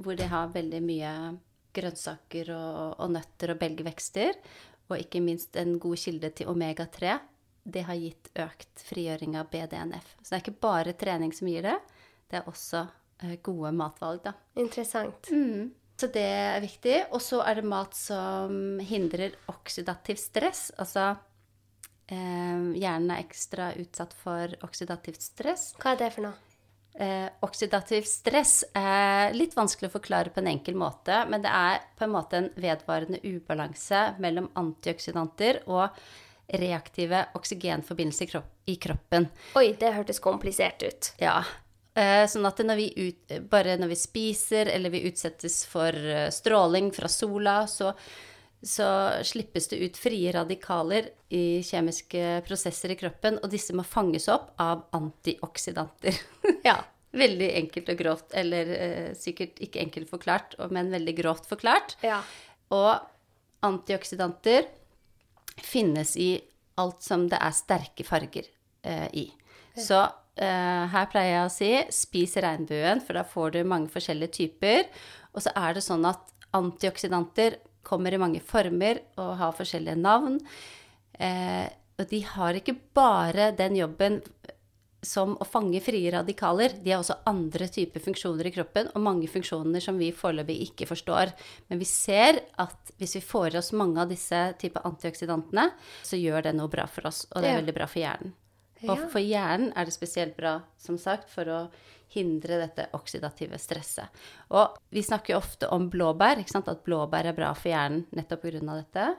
[0.00, 1.10] hvor de har veldig mye
[1.76, 4.38] grønnsaker og, og nøtter og belgvekster,
[4.88, 7.18] og ikke minst en god kilde til omega-3,
[7.64, 10.16] det har gitt økt frigjøring av BDNF.
[10.20, 11.78] Så det er ikke bare trening som gir det,
[12.30, 12.82] det er også
[13.22, 14.34] eh, gode matvalg, da.
[14.60, 15.28] Interessant.
[16.00, 16.96] Så det er viktig.
[17.14, 20.66] Og så er det mat som hindrer oksidativ stress.
[20.80, 21.12] Altså
[22.08, 25.70] hjernen er ekstra utsatt for oksidativt stress.
[25.80, 26.54] Hva er det for noe?
[26.94, 31.80] Eh, oksidativt stress er litt vanskelig å forklare på en enkel måte, men det er
[31.98, 35.88] på en måte en vedvarende ubalanse mellom antioksidanter og
[36.54, 39.26] reaktive oksygenforbindelser i kropp, i kroppen.
[39.58, 41.10] Oi, det hørtes komplisert ut.
[41.18, 41.40] Ja.
[41.98, 46.28] Eh, Sånn at når vi ut, bare når vi spiser eller vi utsettes for eh,
[46.30, 47.90] stråling fra sola, så,
[48.64, 48.86] så
[49.22, 54.54] slippes det ut frie radikaler i kjemiske prosesser i kroppen, og disse må fanges opp
[54.60, 56.20] av antioksidanter.
[56.64, 56.78] Ja.
[57.14, 61.92] veldig enkelt og grovt, eller eh, sikkert ikke enkelt forklart, men veldig grovt forklart.
[62.02, 62.22] Ja.
[62.72, 63.04] Og
[63.62, 64.64] antioksidanter
[65.60, 66.32] finnes i
[66.80, 68.48] alt som det er sterke farger
[68.82, 69.26] eh, i.
[69.76, 74.38] Så eh, her pleier jeg å si spis regnbuen, for da får du mange forskjellige
[74.40, 74.88] typer.
[75.36, 80.40] Og så er det sånn at antioksidanter kommer i mange former og har forskjellige navn.
[81.18, 84.18] Eh, og de har ikke bare den jobben
[85.04, 86.78] som å fange frie radikaler.
[86.82, 90.88] De har også andre typer funksjoner i kroppen, og mange funksjoner som vi foreløpig ikke
[90.88, 91.34] forstår.
[91.68, 95.68] Men vi ser at hvis vi får i oss mange av disse typer antioksidantene,
[96.02, 98.34] så gjør det noe bra for oss, og det er veldig bra for hjernen.
[98.84, 101.60] Og for hjernen er det spesielt bra, som sagt, for å
[102.14, 104.08] hindre dette oksidative stresset.
[104.50, 108.60] Og vi snakker jo ofte om blåbær, at blåbær er bra for hjernen nettopp pga.
[108.60, 109.16] dette.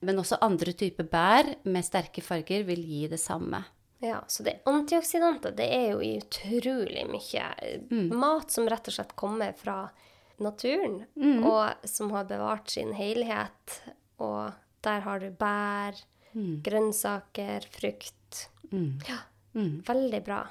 [0.00, 3.64] Men også andre typer bær med sterke farger vil gi det samme.
[4.02, 8.10] Ja, så det antioksidanter, det er jo i utrolig mye Mm.
[8.14, 9.90] mat som rett og slett kommer fra
[10.38, 11.44] naturen, Mm.
[11.46, 13.80] og som har bevart sin helhet.
[14.18, 15.94] Og der har du bær,
[16.34, 16.62] Mm.
[16.62, 18.48] grønnsaker, frukt.
[18.70, 19.18] Ja,
[19.54, 19.82] Mm.
[19.82, 20.46] veldig bra.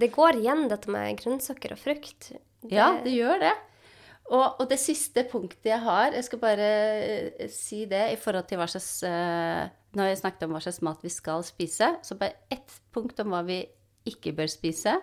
[0.00, 2.32] Det går igjen, dette med grønnsaker og frukt.
[2.70, 3.52] Ja, det gjør det.
[4.32, 8.46] Og, og det siste punktet jeg har Jeg skal bare eh, si det i forhold
[8.46, 12.16] til hva slags Når Nå jeg snakket om hva slags mat vi skal spise, så
[12.16, 13.58] bare ett punkt om hva vi
[14.08, 14.94] ikke bør spise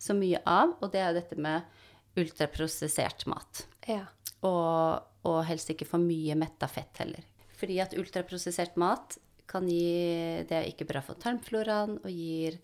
[0.00, 3.64] så mye av, og det er jo dette med ultraprosessert mat.
[3.88, 4.06] Ja.
[4.46, 7.26] Og, og helst ikke for mye metta fett heller.
[7.60, 9.18] Fordi at ultraprosessert mat
[9.50, 12.60] kan gi Det er ikke bra for tarmfloraen og gir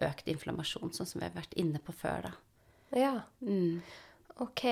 [0.00, 2.32] økt inflammasjon, sånn som vi har vært inne på før, da.
[2.96, 3.14] ja.
[3.44, 3.82] Mm.
[4.40, 4.64] OK.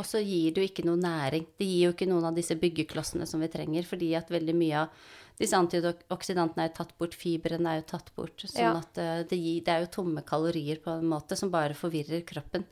[0.00, 1.44] Og så gir det jo ikke noe næring.
[1.58, 4.80] Det gir jo ikke noen av disse byggeklossene som vi trenger, fordi at veldig mye
[4.80, 5.04] av
[5.38, 8.42] disse antioksidantene er jo tatt bort, fibrene er jo tatt bort.
[8.42, 8.72] Sånn Ja.
[8.80, 12.24] at eh, det, gir, det er jo tomme kalorier på en måte som bare forvirrer
[12.26, 12.64] kroppen.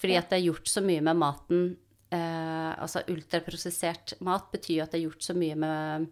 [0.00, 1.76] Fordi at det er gjort så mye med maten
[2.10, 6.08] eh, Altså ultraprosessert mat betyr jo at det er gjort så mye med,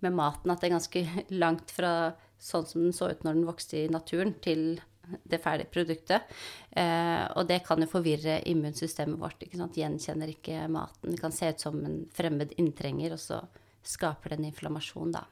[0.00, 1.02] med maten at det er ganske
[1.44, 4.80] langt fra sånn som den så ut når den vokste i naturen, til
[5.22, 6.30] det ferdige produktet.
[6.70, 9.42] Eh, og det kan jo forvirre immunsystemet vårt.
[9.44, 9.76] ikke sant?
[9.76, 11.12] Gjenkjenner ikke maten.
[11.12, 13.42] Det kan se ut som en fremmed inntrenger, og så
[13.84, 15.24] skaper det en inflammasjon, da.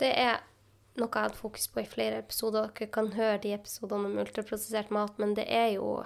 [0.00, 0.40] Det er
[0.94, 2.70] noe jeg har hatt fokus på i flere episoder.
[2.72, 5.96] Dere kan høre de episodene om ultraprosessert mat, men det er jo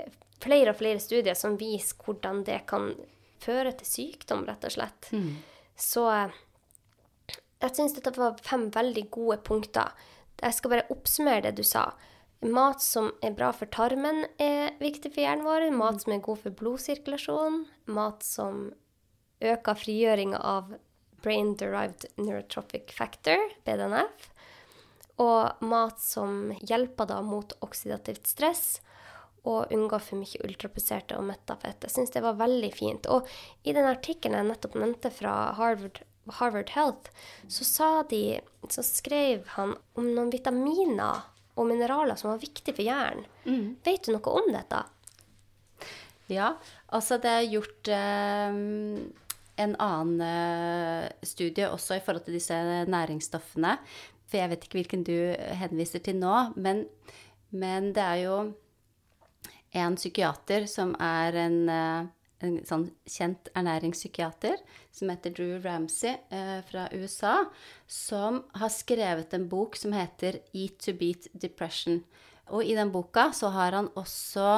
[0.00, 0.10] eh,
[0.42, 2.94] flere og flere studier som viser hvordan det kan
[3.44, 5.10] føre til sykdom, rett og slett.
[5.76, 6.34] Så eh,
[7.62, 9.94] jeg syns dette var fem veldig gode punkter.
[10.42, 11.90] Jeg skal bare oppsummere det du sa.
[12.44, 15.70] Mat som er bra for tarmen, er viktig for hjernen vår.
[15.72, 17.62] Mat som er god for blodsirkulasjon.
[17.88, 18.68] Mat som
[19.40, 20.74] øker frigjøringa av
[21.24, 24.28] Brain Derived Neurotrophic Factor, BDNF.
[25.22, 28.66] Og mat som hjelper da mot oksidativt stress.
[29.48, 31.88] Og unngå for mye ultraproserte og metta fett.
[31.88, 33.08] Jeg syns det var veldig fint.
[33.08, 33.24] Og
[33.64, 36.02] i den artikkelen jeg nettopp nevnte fra Harvard,
[36.38, 37.10] Harvard Health,
[37.48, 41.22] så sa de Så skrev han om noen vitaminer
[41.56, 43.26] og mineraler som var viktige for hjernen.
[43.86, 44.82] Vet du noe om dette?
[46.26, 46.56] Ja,
[46.90, 48.58] altså det er gjort eh,
[49.62, 52.56] en annen eh, studie også i forhold til disse
[52.90, 53.76] næringsstoffene.
[54.26, 55.14] For jeg vet ikke hvilken du
[55.60, 56.84] henviser til nå, men,
[57.54, 58.38] men det er jo
[59.76, 62.08] en psykiater som er en, eh,
[62.44, 64.60] en sånn kjent ernæringspsykiater,
[64.92, 67.46] som heter Drew Ramsey eh, fra USA,
[67.88, 72.02] som har skrevet en bok som heter Eat to Beat Depression.
[72.52, 74.50] Og i den boka så har han også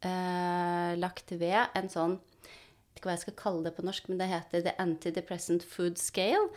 [0.00, 4.06] eh, lagt ved en sånn jeg vet ikke hva jeg skal kalle det på norsk,
[4.10, 6.48] men det heter The Antidepressant Food Scale.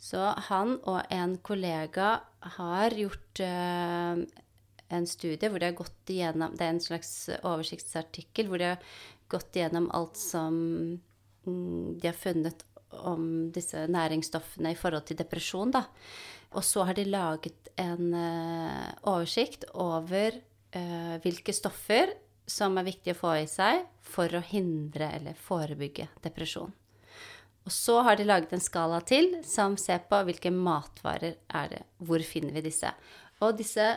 [0.00, 2.22] Så han og en kollega
[2.56, 4.22] har gjort eh,
[4.90, 8.94] en studie hvor de har gått igjennom Det er en slags oversiktsartikkel hvor de har
[9.30, 10.56] gått gjennom alt som
[11.46, 12.64] mm, de har funnet
[13.06, 15.84] om disse næringsstoffene i forhold til depresjon, da.
[16.58, 20.34] Og så har de laget en eh, oversikt over
[20.74, 22.10] uh, hvilke stoffer
[22.50, 26.72] som er viktig å få i seg for å hindre eller forebygge depresjon.
[27.68, 31.82] Og så har de laget en skala til som ser på hvilke matvarer er det,
[32.02, 32.90] hvor finner vi disse.
[33.44, 33.92] Og disse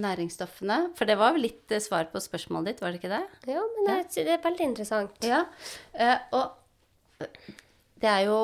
[0.00, 3.24] næringsstoffene For det var jo litt eh, svar på spørsmålet ditt, var det ikke det?
[3.54, 5.26] Jo, men det, det er veldig interessant.
[5.26, 5.44] Ja,
[5.94, 7.26] eh, og
[8.00, 8.38] det er jo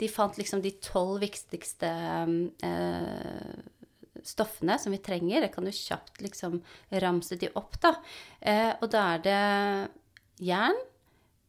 [0.00, 1.88] De fant liksom de tolv viktigste
[2.66, 3.56] eh,
[4.26, 5.44] stoffene som vi trenger.
[5.44, 6.58] Jeg kan jo kjapt liksom
[7.02, 7.92] ramse de opp, da.
[8.40, 9.42] Eh, og da er det
[10.48, 10.80] jern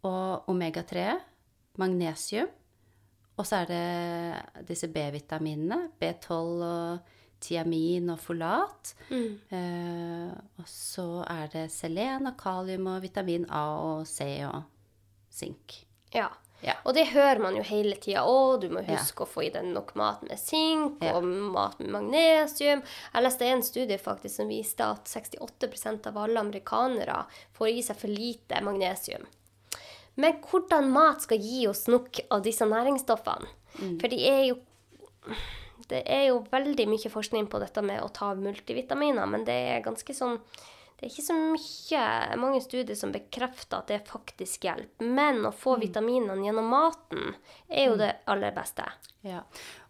[0.05, 1.07] og omega-3,
[1.81, 2.51] magnesium,
[3.37, 6.37] og så er det disse B-vitaminene, B12
[6.67, 8.93] og tiamin og folat.
[9.11, 14.63] Eh, og så er det selen og kalium og vitamin A og C og
[15.29, 15.83] sink.
[16.13, 16.29] Ja.
[16.65, 16.73] Ja.
[16.89, 18.23] Og det hører man jo hele tida.
[18.25, 18.95] Å, du må Ja.
[18.95, 21.13] huske å få i deg nok mat med sink Ja.
[21.17, 22.81] og mat med magnesium.
[23.13, 27.95] Jeg leste en studie faktisk som viste at 68% av alle amerikanere får i seg
[28.01, 29.27] for lite magnesium.
[30.15, 33.45] Men hvordan mat skal gi oss nok av disse næringsstoffene?
[33.79, 33.99] Mm.
[34.01, 34.57] For de er jo
[35.91, 39.85] det er jo veldig mye forskning på dette med å ta multivitaminer, men det er
[39.85, 40.39] ganske sånn
[40.97, 45.05] Det er ikke så mye, mange studier som bekrefter at det faktisk hjelper.
[45.05, 47.35] Men å få vitaminene gjennom maten
[47.69, 48.87] er jo det aller beste.
[49.21, 49.43] Ja,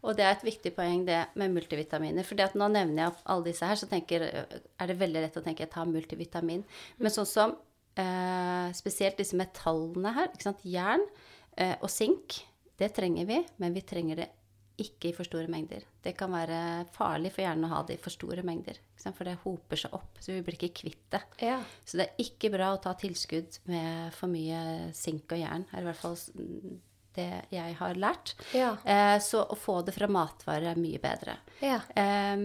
[0.04, 2.28] og det er et viktig poeng det med multivitaminer.
[2.28, 5.64] For nå nevner jeg alle disse her, så tenker, er det veldig lett å tenke
[5.64, 6.66] jeg tar multivitamin.
[7.00, 7.56] Men sånn som
[7.96, 10.36] eh, spesielt disse metallene her,
[10.68, 11.08] jern
[11.56, 12.42] eh, og sink,
[12.78, 14.28] det trenger vi, men vi trenger det
[14.82, 15.86] ikke i for store mengder.
[16.04, 19.38] Det kan være farlig for hjernen å ha det i for store mengder, for det
[19.44, 21.24] hoper seg opp, så vi blir ikke kvitt det.
[21.50, 21.62] Ja.
[21.86, 25.82] Så det er ikke bra å ta tilskudd med for mye sink og jern, er
[25.82, 26.18] i hvert fall
[27.18, 28.36] det jeg har lært.
[28.54, 28.76] Ja.
[28.86, 31.40] Eh, så å få det fra matvarer er mye bedre.
[31.64, 31.80] Ja.
[31.98, 32.36] Eh,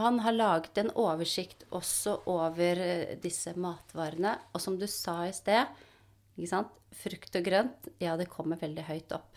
[0.00, 4.36] han har laget en oversikt også over eh, disse matvarene.
[4.52, 5.80] Og som du sa i sted,
[7.00, 9.29] frukt og grønt, ja, det kommer veldig høyt opp.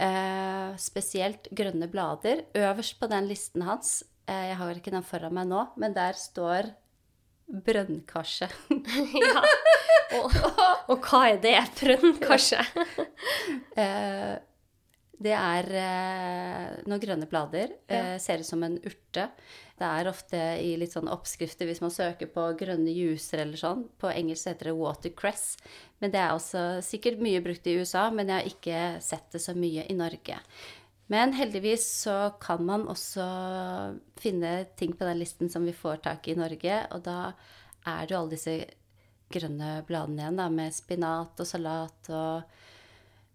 [0.00, 2.46] Eh, spesielt grønne blader.
[2.56, 6.16] Øverst på den listen hans, eh, jeg har ikke den foran meg nå, men der
[6.16, 6.70] står
[7.66, 8.48] brønnkarse.
[9.24, 9.42] ja.
[10.10, 10.32] Og,
[10.90, 11.58] og hva er det?
[11.78, 12.64] Brønnkarse?
[13.78, 14.34] Eh,
[15.20, 17.74] det er eh, noen grønne blader.
[17.92, 19.26] Eh, ser ut som en urte.
[19.80, 23.84] Det er ofte i litt sånn oppskrifter hvis man søker på grønne juicer eller sånn.
[24.00, 25.44] På engelsk heter det watercress.
[26.00, 29.42] Men det er også sikkert mye brukt i USA, men jeg har ikke sett det
[29.44, 30.40] så mye i Norge.
[31.12, 33.26] Men heldigvis så kan man også
[34.22, 37.32] finne ting på den listen som vi får tak i i Norge, og da
[37.88, 38.54] er det jo alle disse
[39.30, 42.59] grønne bladene igjen, da, med spinat og salat og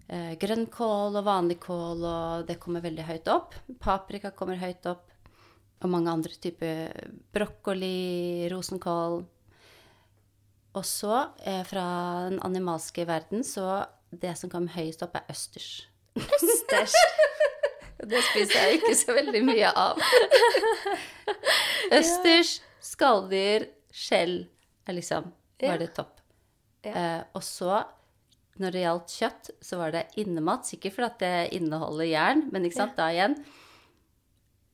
[0.07, 3.55] eh, grønnkål og vanlig kål, og det kommer veldig høyt opp.
[3.81, 5.09] Paprika kommer høyt opp,
[5.83, 6.91] og mange andre typer
[7.35, 9.23] brokkoli, rosenkål.
[10.75, 11.85] Og så, eh, fra
[12.29, 15.87] den animalske verden, så det som kommer høyest opp, er østers.
[16.15, 16.95] Østers.
[18.05, 20.01] Det spiser jeg ikke så veldig mye av.
[21.97, 24.43] Østers, skalldyr, skjell
[24.85, 25.31] er liksom
[25.63, 26.19] var det topp.
[26.85, 26.91] Ja.
[26.91, 27.79] Eh, og så,
[28.61, 30.67] når det gjaldt kjøtt, så var det innemat.
[30.67, 33.35] Sikkert fordi det inneholder jern, men ikke sant, da igjen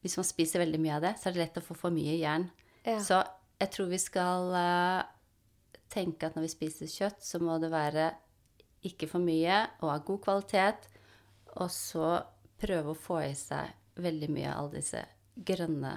[0.02, 2.16] Hvis man spiser veldig mye av det, så er det lett å få for mye
[2.18, 2.48] jern.
[2.86, 2.98] Ja.
[3.02, 3.22] Så
[3.62, 5.02] jeg tror vi skal eh,
[5.94, 8.08] tenke at når vi spiser kjøtt, så må det være
[8.90, 10.88] ikke for mye og av god kvalitet.
[11.62, 12.16] Og så
[12.62, 15.04] prøve å få i seg veldig mye av alle disse
[15.36, 15.94] grønne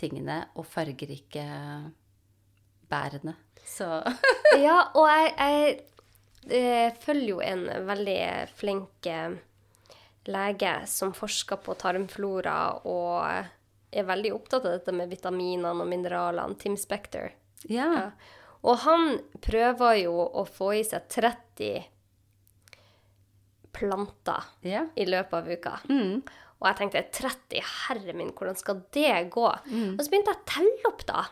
[0.00, 1.44] tingene og fargerike
[2.90, 3.36] bærene.
[3.66, 3.86] Så
[4.66, 5.78] Ja, og jeg, jeg
[6.50, 8.20] eh, følger jo en veldig
[8.56, 9.10] flink
[10.26, 12.56] lege som forsker på tarmflora
[12.88, 17.30] og er veldig opptatt av dette med vitaminene og mineralene, Tim Spector.
[17.70, 17.92] ja.
[18.00, 18.10] Ja.
[18.66, 21.84] Og han prøver jo å få i seg 30
[23.76, 24.86] planter ja.
[24.96, 25.74] i løpet av uka.
[25.86, 26.22] Mm.
[26.56, 29.46] Og jeg tenkte 30, herre min, hvordan skal det gå?
[29.68, 29.92] Mm.
[29.94, 31.26] Og så begynte jeg å telle opp, da.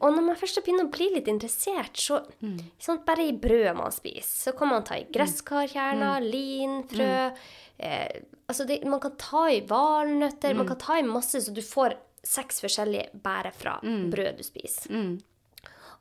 [0.00, 2.58] Og når man først begynner å bli litt interessert, så Mm.
[2.80, 6.30] sånn, Bare i brødet man spiser, så kan man ta i gresskarkjerner, Mm.
[6.30, 7.34] lin, frø
[7.78, 8.08] eh,
[8.48, 10.56] Altså, det, man kan ta i valnøtter, Mm.
[10.58, 14.88] man kan ta i masse, så du får seks forskjellige bærer fra brød du spiser.
[14.90, 15.20] Mm.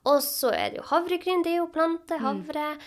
[0.05, 2.21] Og så er det jo havregryn, det er jo plante, Mm.
[2.21, 2.77] havre.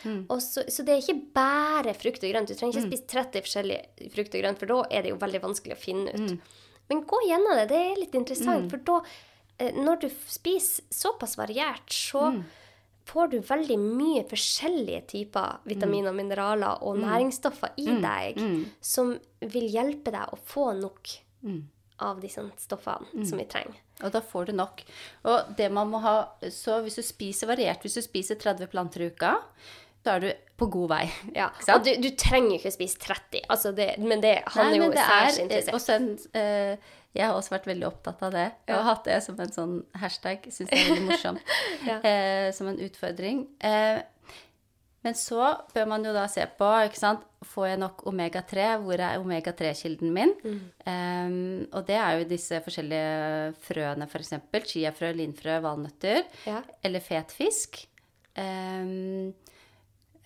[0.40, 2.46] Så, så det er ikke bare frukt og grønt.
[2.46, 2.92] Du trenger ikke Mm.
[2.92, 6.14] spise 30 forskjellige frukt og grønt, for da er det jo veldig vanskelig å finne
[6.14, 6.30] ut.
[6.30, 6.40] Mm.
[6.88, 9.00] Men gå gjennom det, det er litt interessant, for da,
[9.58, 12.44] når du spiser såpass variert, så Mm.
[13.08, 18.38] får du veldig mye forskjellige typer vitaminer, mineraler og næringsstoffer i deg
[18.80, 21.08] som vil hjelpe deg å få nok
[22.00, 23.74] av disse stoffene som vi trenger.
[24.04, 24.84] Og da får du nok.
[25.24, 29.00] Og det man må ha Så hvis du spiser variert, hvis du spiser 30 planter
[29.02, 29.40] i uka,
[30.04, 31.10] så er du på god vei.
[31.34, 34.84] Ja, og du, du trenger ikke spise 30, altså det, men det, han Nei, er
[34.84, 35.90] jo særs er interessert.
[35.90, 36.76] en, eh,
[37.16, 38.46] Jeg har også vært veldig opptatt av det.
[38.68, 40.44] Jeg har hatt det som en sånn hashtag.
[40.52, 41.40] Syns det er veldig morsomt.
[41.88, 41.96] Ja.
[42.04, 43.46] eh, som en utfordring.
[43.64, 44.02] Eh,
[45.06, 45.40] men så
[45.72, 48.64] bør man jo da se på, ikke sant Får jeg nok omega-3?
[48.82, 50.32] Hvor er omega-3-kilden min?
[50.42, 51.34] Eh,
[51.70, 54.32] og det er jo disse forskjellige frøene, f.eks.
[54.50, 56.24] For Chiafrø, linfrø, valnøtter.
[56.50, 56.64] Ja.
[56.82, 57.78] Eller fet fisk.
[58.34, 59.30] Eh,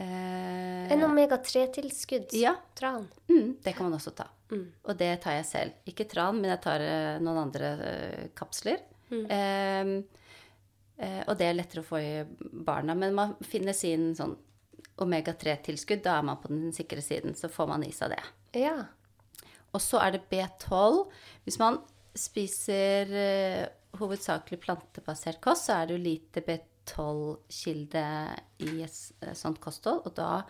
[0.01, 2.55] eh, En omega-3-tilskudd, Ja.
[2.75, 3.09] tran.
[3.29, 4.27] mm, det kan man også ta.
[4.61, 5.83] Og det tar jeg selv.
[5.89, 8.83] Ikke tran, men jeg tar eh, noen andre eh, kapsler.
[9.13, 9.93] Eh,
[10.97, 12.15] eh, og det er lettere å få i
[12.67, 12.97] barna.
[12.99, 14.37] Men man finner sin sånn
[15.03, 16.03] omega-3-tilskudd.
[16.05, 17.37] Da er man på den sikre siden.
[17.39, 18.23] Så får man i seg det.
[18.65, 18.77] Ja.
[19.73, 21.07] Og så er det B12.
[21.47, 21.81] Hvis man
[22.13, 23.65] spiser eh,
[24.01, 26.45] hovedsakelig plantebasert kost, så er det jo lite
[26.83, 28.05] B12-kilde
[28.63, 30.43] i et eh, sånt kosthold, og da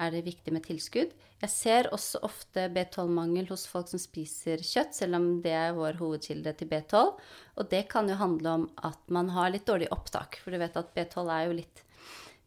[0.00, 1.12] er det viktig med tilskudd.
[1.40, 5.98] Jeg ser også ofte B12-mangel hos folk som spiser kjøtt, selv om det er vår
[6.00, 7.14] hovedkilde til B12.
[7.58, 10.76] Og det kan jo handle om at man har litt dårlig opptak, for du vet
[10.78, 11.86] at B12 er jo litt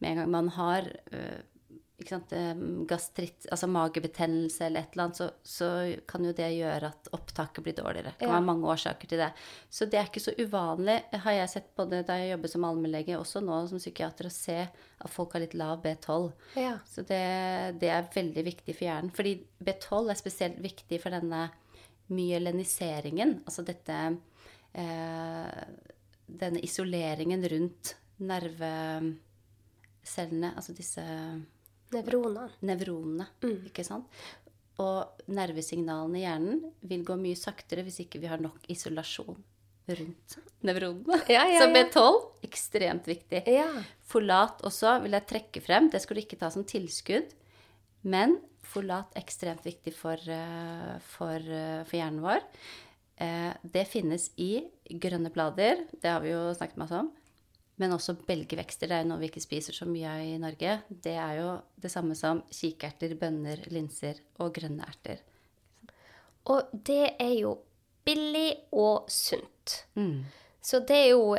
[0.01, 0.87] Med en gang man har
[2.03, 5.69] gastritt, altså magebetennelse eller et eller annet, så, så
[6.09, 8.11] kan jo det gjøre at opptaket blir dårligere.
[8.13, 8.35] Det kan Ja.
[8.37, 9.31] være mange årsaker til det.
[9.69, 13.17] Så det er ikke så uvanlig, har jeg sett både da jeg jobbet som allmennlege,
[13.19, 14.59] også nå som psykiater, å se
[15.03, 16.31] at folk har litt lav B12.
[16.61, 16.77] Ja.
[16.85, 17.21] Så det,
[17.79, 19.11] det er veldig viktig for hjernen.
[19.15, 21.49] Fordi B12 er spesielt viktig for denne
[22.13, 24.17] myeleniseringen, altså dette
[24.73, 25.63] eh,
[26.33, 29.19] Denne isoleringen rundt nervecellene,
[30.55, 31.03] altså disse
[31.93, 32.49] Nevronene.
[32.65, 33.27] nevronene,
[33.69, 34.07] ikke sant?
[34.81, 39.37] Og nervesignalene i hjernen vil gå mye saktere hvis ikke vi har nok isolasjon
[39.93, 41.19] rundt nevronene.
[41.29, 41.69] Ja, ja, Så.
[41.75, 43.43] B12 ekstremt viktig.
[43.51, 43.67] Ja.
[44.09, 45.89] Folat også vil jeg trekke frem.
[45.93, 47.33] Det skal du ikke ta som tilskudd.
[48.03, 52.41] Men folat ekstremt viktig for, eh, for, eh, for hjernen vår.
[53.19, 57.11] Eh, Det finnes i grønne blader, det har vi jo snakket masse om.
[57.81, 58.89] Men også belgvekster.
[58.89, 60.77] Det er jo noe vi ikke spiser så mye av i Norge.
[60.87, 61.49] Det er jo
[61.81, 65.23] det samme som kikerter, bønner, linser og grønne erter.
[66.53, 67.57] Og det er jo
[68.05, 69.79] billig og sunt.
[69.97, 70.25] Mm.
[70.63, 71.35] Så det er jo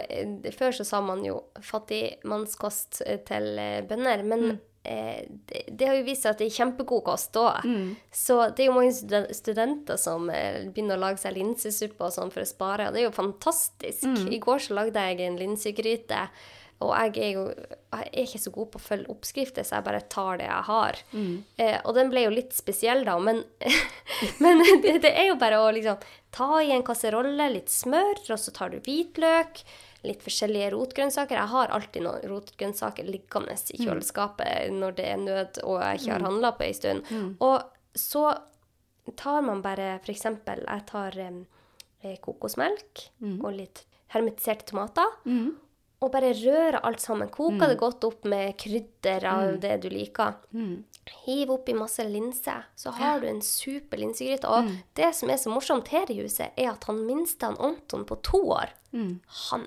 [0.59, 6.05] Før så sa man jo fattigmannskost til bønner, bønder, men eh, det, det har jo
[6.05, 7.65] vist seg at det er kjempegod kost òg.
[8.13, 12.35] Så det er jo mange studenter som eh, begynner å lage seg linsesuppe og sånn
[12.35, 14.05] for å spare, og det er jo fantastisk.
[14.29, 16.27] I går så lagde jeg en linsegryte.
[16.85, 17.43] Og jeg er jo
[17.95, 20.65] jeg er ikke så god på å følge oppskrifter, så jeg bare tar det jeg
[20.67, 20.99] har.
[21.63, 23.45] Eh, og den ble jo litt spesiell, da, men,
[24.43, 26.03] men det, det er jo bare å liksom
[26.35, 29.63] ta i en kasserolle, litt smør, og så tar du hvitløk,
[30.05, 31.37] litt forskjellige rotgrønnsaker.
[31.41, 36.13] Jeg har alltid noen rotgrønnsaker liggende i kjøleskapet når det er nød og jeg ikke
[36.13, 37.05] har handla på ei stund.
[37.41, 37.63] Og
[37.95, 38.25] så
[39.17, 43.11] tar man bare eksempel Jeg tar eh, kokosmelk
[43.43, 43.85] og litt
[44.15, 45.07] hermetiserte tomater.
[46.05, 47.31] Og bare røre alt sammen.
[47.33, 50.35] Koke det godt opp med krydder av det du liker.
[51.25, 54.49] Hiv oppi masse linse, så har du en super linsegryte.
[54.49, 54.65] Og
[54.97, 58.17] det som er så morsomt her i huset, er at han minste, han Anton på
[58.23, 58.69] to år,
[59.51, 59.67] han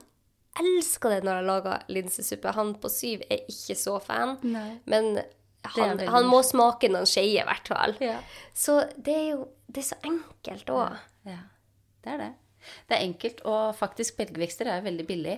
[0.62, 2.56] elsker det når jeg lager linsesuppe.
[2.58, 4.70] Han på syv er ikke så fan, Nei.
[4.90, 5.20] men
[5.76, 7.96] han, han må smake noen skeier, i hvert fall.
[8.04, 8.20] Ja.
[8.56, 11.00] Så det er jo det er så enkelt òg.
[11.28, 11.42] Ja,
[12.06, 12.34] det er det.
[12.88, 15.36] Det er enkelt, og faktisk belgvekster er veldig billig.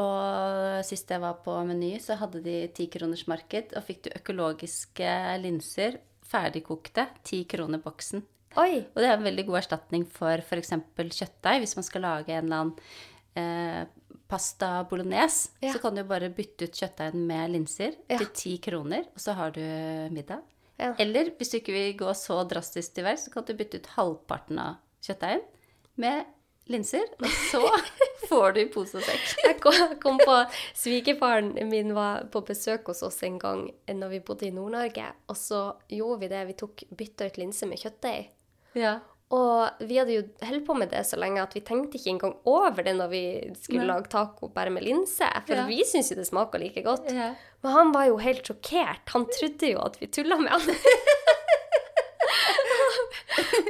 [0.00, 5.12] Og sist jeg var på Meny, så hadde de tikronersmarked, og fikk du økologiske
[5.44, 8.24] linser ferdigkokte, ti kroner boksen.
[8.60, 8.80] Oi!
[8.80, 10.72] Og det er en veldig god erstatning for f.eks.
[10.96, 11.62] kjøttdeig.
[11.62, 12.74] Hvis man skal lage en eller annen
[13.36, 13.82] eh,
[14.28, 15.72] pasta bolognese, Ja.
[15.72, 18.18] så kan du bare bytte ut kjøttdeigen med linser Ja.
[18.18, 19.60] til ti kroner, og så har du
[20.10, 20.42] middag.
[20.78, 20.94] Ja.
[20.98, 23.86] Eller hvis du ikke vil gå så drastisk til verks, så kan du bytte ut
[23.96, 25.40] halvparten av kjøttdeigen
[25.96, 26.24] med
[26.68, 27.62] linser, og så
[28.28, 29.36] får du i pose og sekk.
[29.44, 30.36] Jeg kom, kom på
[30.74, 35.06] Svigerfaren min var på besøk hos oss en gang når vi bodde i Nord-Norge.
[35.30, 36.46] Og så gjorde vi det.
[36.48, 38.28] Vi tok bytta ut linser med kjøttdeig.
[38.74, 38.98] Ja.
[39.34, 42.34] Og vi hadde jo holdt på med det så lenge at vi tenkte ikke engang
[42.46, 43.22] over det når vi
[43.58, 43.88] skulle Nei.
[43.90, 45.26] lage taco bare med linse.
[45.48, 45.64] For Ja.
[45.66, 47.10] vi syns jo det smaker like godt.
[47.10, 47.32] Ja.
[47.62, 49.02] Men han var jo helt sjokkert.
[49.10, 50.60] Han trodde jo at vi tulla med han.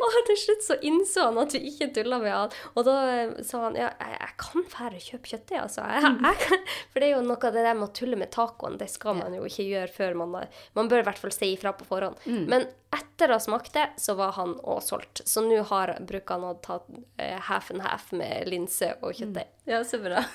[0.07, 2.55] og til slutt så innså han at vi ikke tulla med han.
[2.75, 5.85] Og da eh, sa han ja, jeg, jeg kan fære og kjøpe kjøttdeig, altså.
[5.91, 6.61] Jeg, jeg.
[6.93, 9.19] For det er jo noe av det der med å tulle med tacoen, det skal
[9.21, 10.49] man jo ikke gjøre før man har
[10.79, 12.21] Man bør i hvert fall si ifra på forhånd.
[12.27, 15.25] Men etter å ha smakt det, så var han òg solgt.
[15.29, 16.81] Så nå har- bruker han å ta
[17.19, 19.49] eh, half and half med linse og kjøttdeig.
[19.69, 20.23] ja, så bra.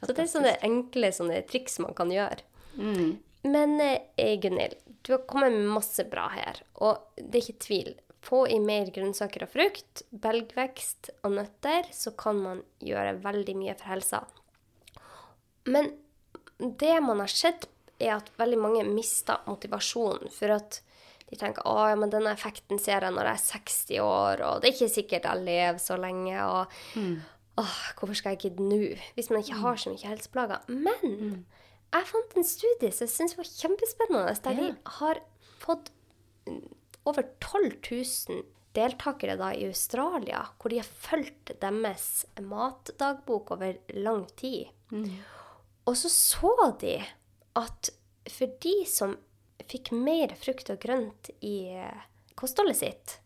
[0.00, 2.40] Så det er sånne enkle sånne triks man kan gjøre.
[2.80, 3.18] Mm.
[3.42, 7.94] Men eh, Gunhild, du har kommet med masse bra her, og det er ikke tvil.
[8.20, 13.76] Få i mer grønnsaker og frukt, belgvekst og nøtter, så kan man gjøre veldig mye
[13.80, 14.20] for helsa.
[15.72, 15.94] Men
[16.58, 17.66] det man har sett,
[18.00, 20.78] er at veldig mange mister motivasjonen for at
[21.30, 24.60] de tenker å, ja, men denne effekten ser jeg når jeg er 60 år, og
[24.60, 26.36] det er ikke sikkert jeg lever så lenge.
[26.44, 26.72] og
[27.60, 28.80] åh, hvorfor skal jeg gidde nå?
[29.14, 30.64] Hvis man ikke har så mye helseplager.
[30.68, 31.44] Men
[31.90, 34.68] jeg fant en studie som jeg syns var kjempespennende, der de
[34.98, 35.20] har
[35.62, 35.90] fått
[36.46, 36.60] mm,
[37.10, 38.44] over 12 000
[38.76, 44.70] deltakere da i Australia, hvor de har fulgt deres matdagbok over lang tid.
[45.90, 47.00] Og så så de
[47.58, 47.90] at
[48.30, 49.16] for de som
[49.70, 52.06] fikk mer frukt og grønt i eh,
[52.38, 53.16] kostholdet sitt,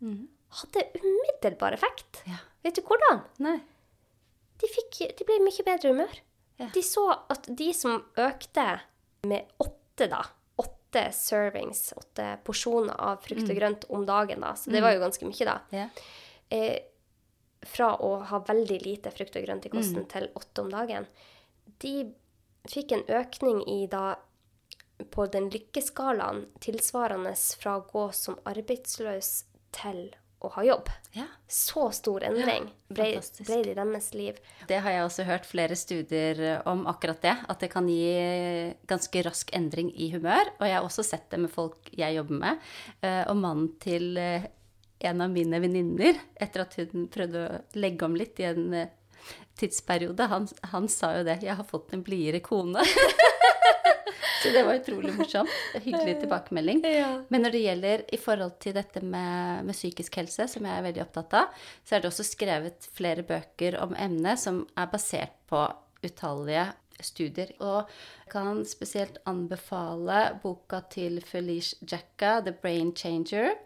[0.61, 2.23] hadde umiddelbar effekt.
[2.29, 2.41] Ja.
[2.65, 3.25] Vet du hvordan?
[3.45, 3.59] Nei.
[4.61, 6.21] De, fikk, de ble i mye bedre humør.
[6.57, 6.69] Ja.
[6.75, 8.81] De så at de som økte
[9.27, 10.21] med åtte, da,
[10.61, 15.01] åtte servings, åtte porsjoner av frukt og grønt om dagen, da, så det var jo
[15.03, 15.89] ganske mye, da, Ja.
[16.51, 16.79] eh,
[17.65, 21.07] fra å ha veldig lite frukt og grønt i kosten til åtte om dagen,
[21.81, 22.13] de
[22.69, 24.17] fikk en økning i da
[25.11, 30.15] på den lykkeskalaen tilsvarende fra å gå som arbeidsløs til
[30.47, 30.91] å ha jobb.
[31.17, 31.27] ja.
[31.55, 33.05] Så stor endring ble,
[33.47, 34.39] ble det i deres liv.
[34.67, 37.35] Det har jeg også hørt flere studier om akkurat det.
[37.49, 40.51] At det kan gi ganske rask endring i humør.
[40.59, 42.67] Og jeg har også sett det med folk jeg jobber med.
[43.03, 44.49] Eh, Og mannen til eh,
[45.05, 48.91] en av mine venninner, etter at hun prøvde å legge om litt i en eh,
[49.61, 51.39] tidsperiode, han, han sa jo det.
[51.43, 52.83] 'Jeg har fått en blidere kone'.
[54.43, 55.51] Så det var utrolig morsomt.
[55.75, 56.83] Hyggelig tilbakemelding.
[57.29, 60.87] Men når det gjelder i forhold til dette med, med psykisk helse, som jeg er
[60.89, 65.37] veldig opptatt av, så er det også skrevet flere bøker om emnet som er basert
[65.51, 65.64] på
[66.05, 66.68] utallige
[67.03, 67.53] studier.
[67.64, 67.91] Og
[68.31, 73.57] kan spesielt anbefale boka til Felice Jacka, 'The Brain Changer',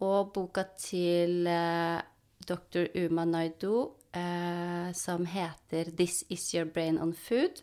[0.00, 2.00] og boka til eh,
[2.48, 2.86] dr.
[3.06, 7.62] Uma Naidu, eh, som heter 'This Is Your Brain on Food'.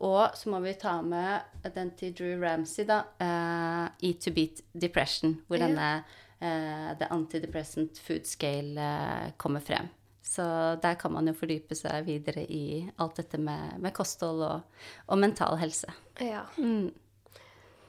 [0.00, 1.42] Og så må vi ta med
[1.74, 5.66] den til Drew Ramsey, da, Uh, 'Eat to Beat Depression', hvor Ja.
[5.66, 6.04] denne
[6.42, 9.88] uh, The Antidepressant Food Scale uh, kommer frem.
[10.22, 10.42] Så
[10.82, 14.60] der kan man jo fordype seg videre i alt dette med, med kosthold og,
[15.06, 15.92] og mental helse.
[16.20, 16.44] Ja.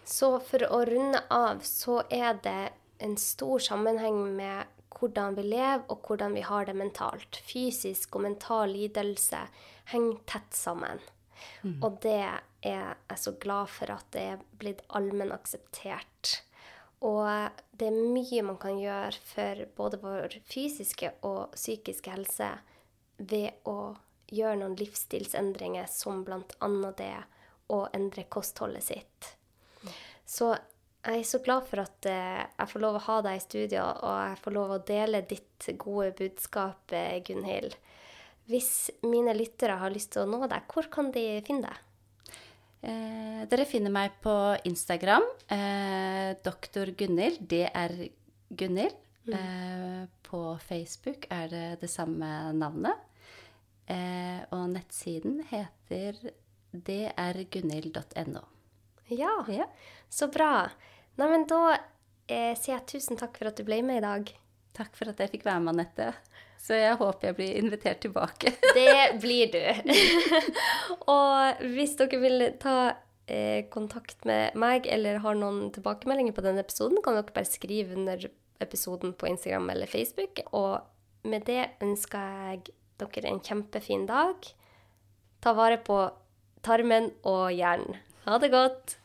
[0.05, 4.65] Så for å runde av, så er det en stor sammenheng med
[4.97, 7.39] hvordan vi lever og hvordan vi har det mentalt.
[7.47, 9.45] Fysisk og mental lidelse
[9.93, 10.99] henger tett sammen.
[11.83, 16.39] Og det er jeg så glad for at det er blitt allmenn akseptert.
[17.03, 17.27] Og
[17.75, 22.49] det er mye man kan gjøre for både vår fysiske og psykiske helse
[23.19, 23.93] ved å
[24.33, 26.69] gjøre noen livsstilsendringer, som bl.a.
[26.97, 27.15] det
[27.73, 29.33] å endre kostholdet sitt.
[30.25, 30.53] Så
[31.03, 33.83] jeg er så glad for at eh, jeg får lov å ha deg i studio,
[33.83, 37.75] og jeg får lov å dele ditt gode budskap, eh, Gunhild.
[38.51, 41.77] Hvis mine lyttere har lyst til å nå deg, hvor kan de finne deg?
[42.83, 44.33] Eh, dere finner meg på
[44.67, 45.23] Instagram.
[45.47, 47.39] Eh, Doktor Gunhild.
[47.47, 47.93] Det er
[48.51, 48.97] Gunhild.
[49.31, 52.99] Eh, på Facebook er det det samme navnet.
[53.87, 56.19] Eh, og nettsiden heter
[56.73, 58.43] drgunhild.no.
[59.07, 59.65] Ja, Ja.
[60.09, 60.69] så bra.
[61.17, 61.77] Nei, men da
[62.27, 64.31] eh, sier jeg tusen takk for at du ble med i dag.
[64.73, 66.13] Takk for at jeg fikk være med, Anette.
[66.63, 68.53] Så jeg håper jeg blir invitert tilbake.
[68.77, 69.63] Det blir du.
[71.15, 72.77] og hvis dere vil ta
[73.27, 77.97] eh, kontakt med meg eller har noen tilbakemeldinger på denne episoden, kan dere bare skrive
[77.99, 78.29] under
[78.63, 80.39] episoden på Instagram eller Facebook.
[80.55, 80.79] Og
[81.27, 82.65] med det ønsker jeg
[83.03, 84.51] dere en kjempefin dag.
[85.43, 85.99] Ta vare på
[86.63, 87.99] tarmen og hjernen.
[88.23, 88.99] Ha det godt.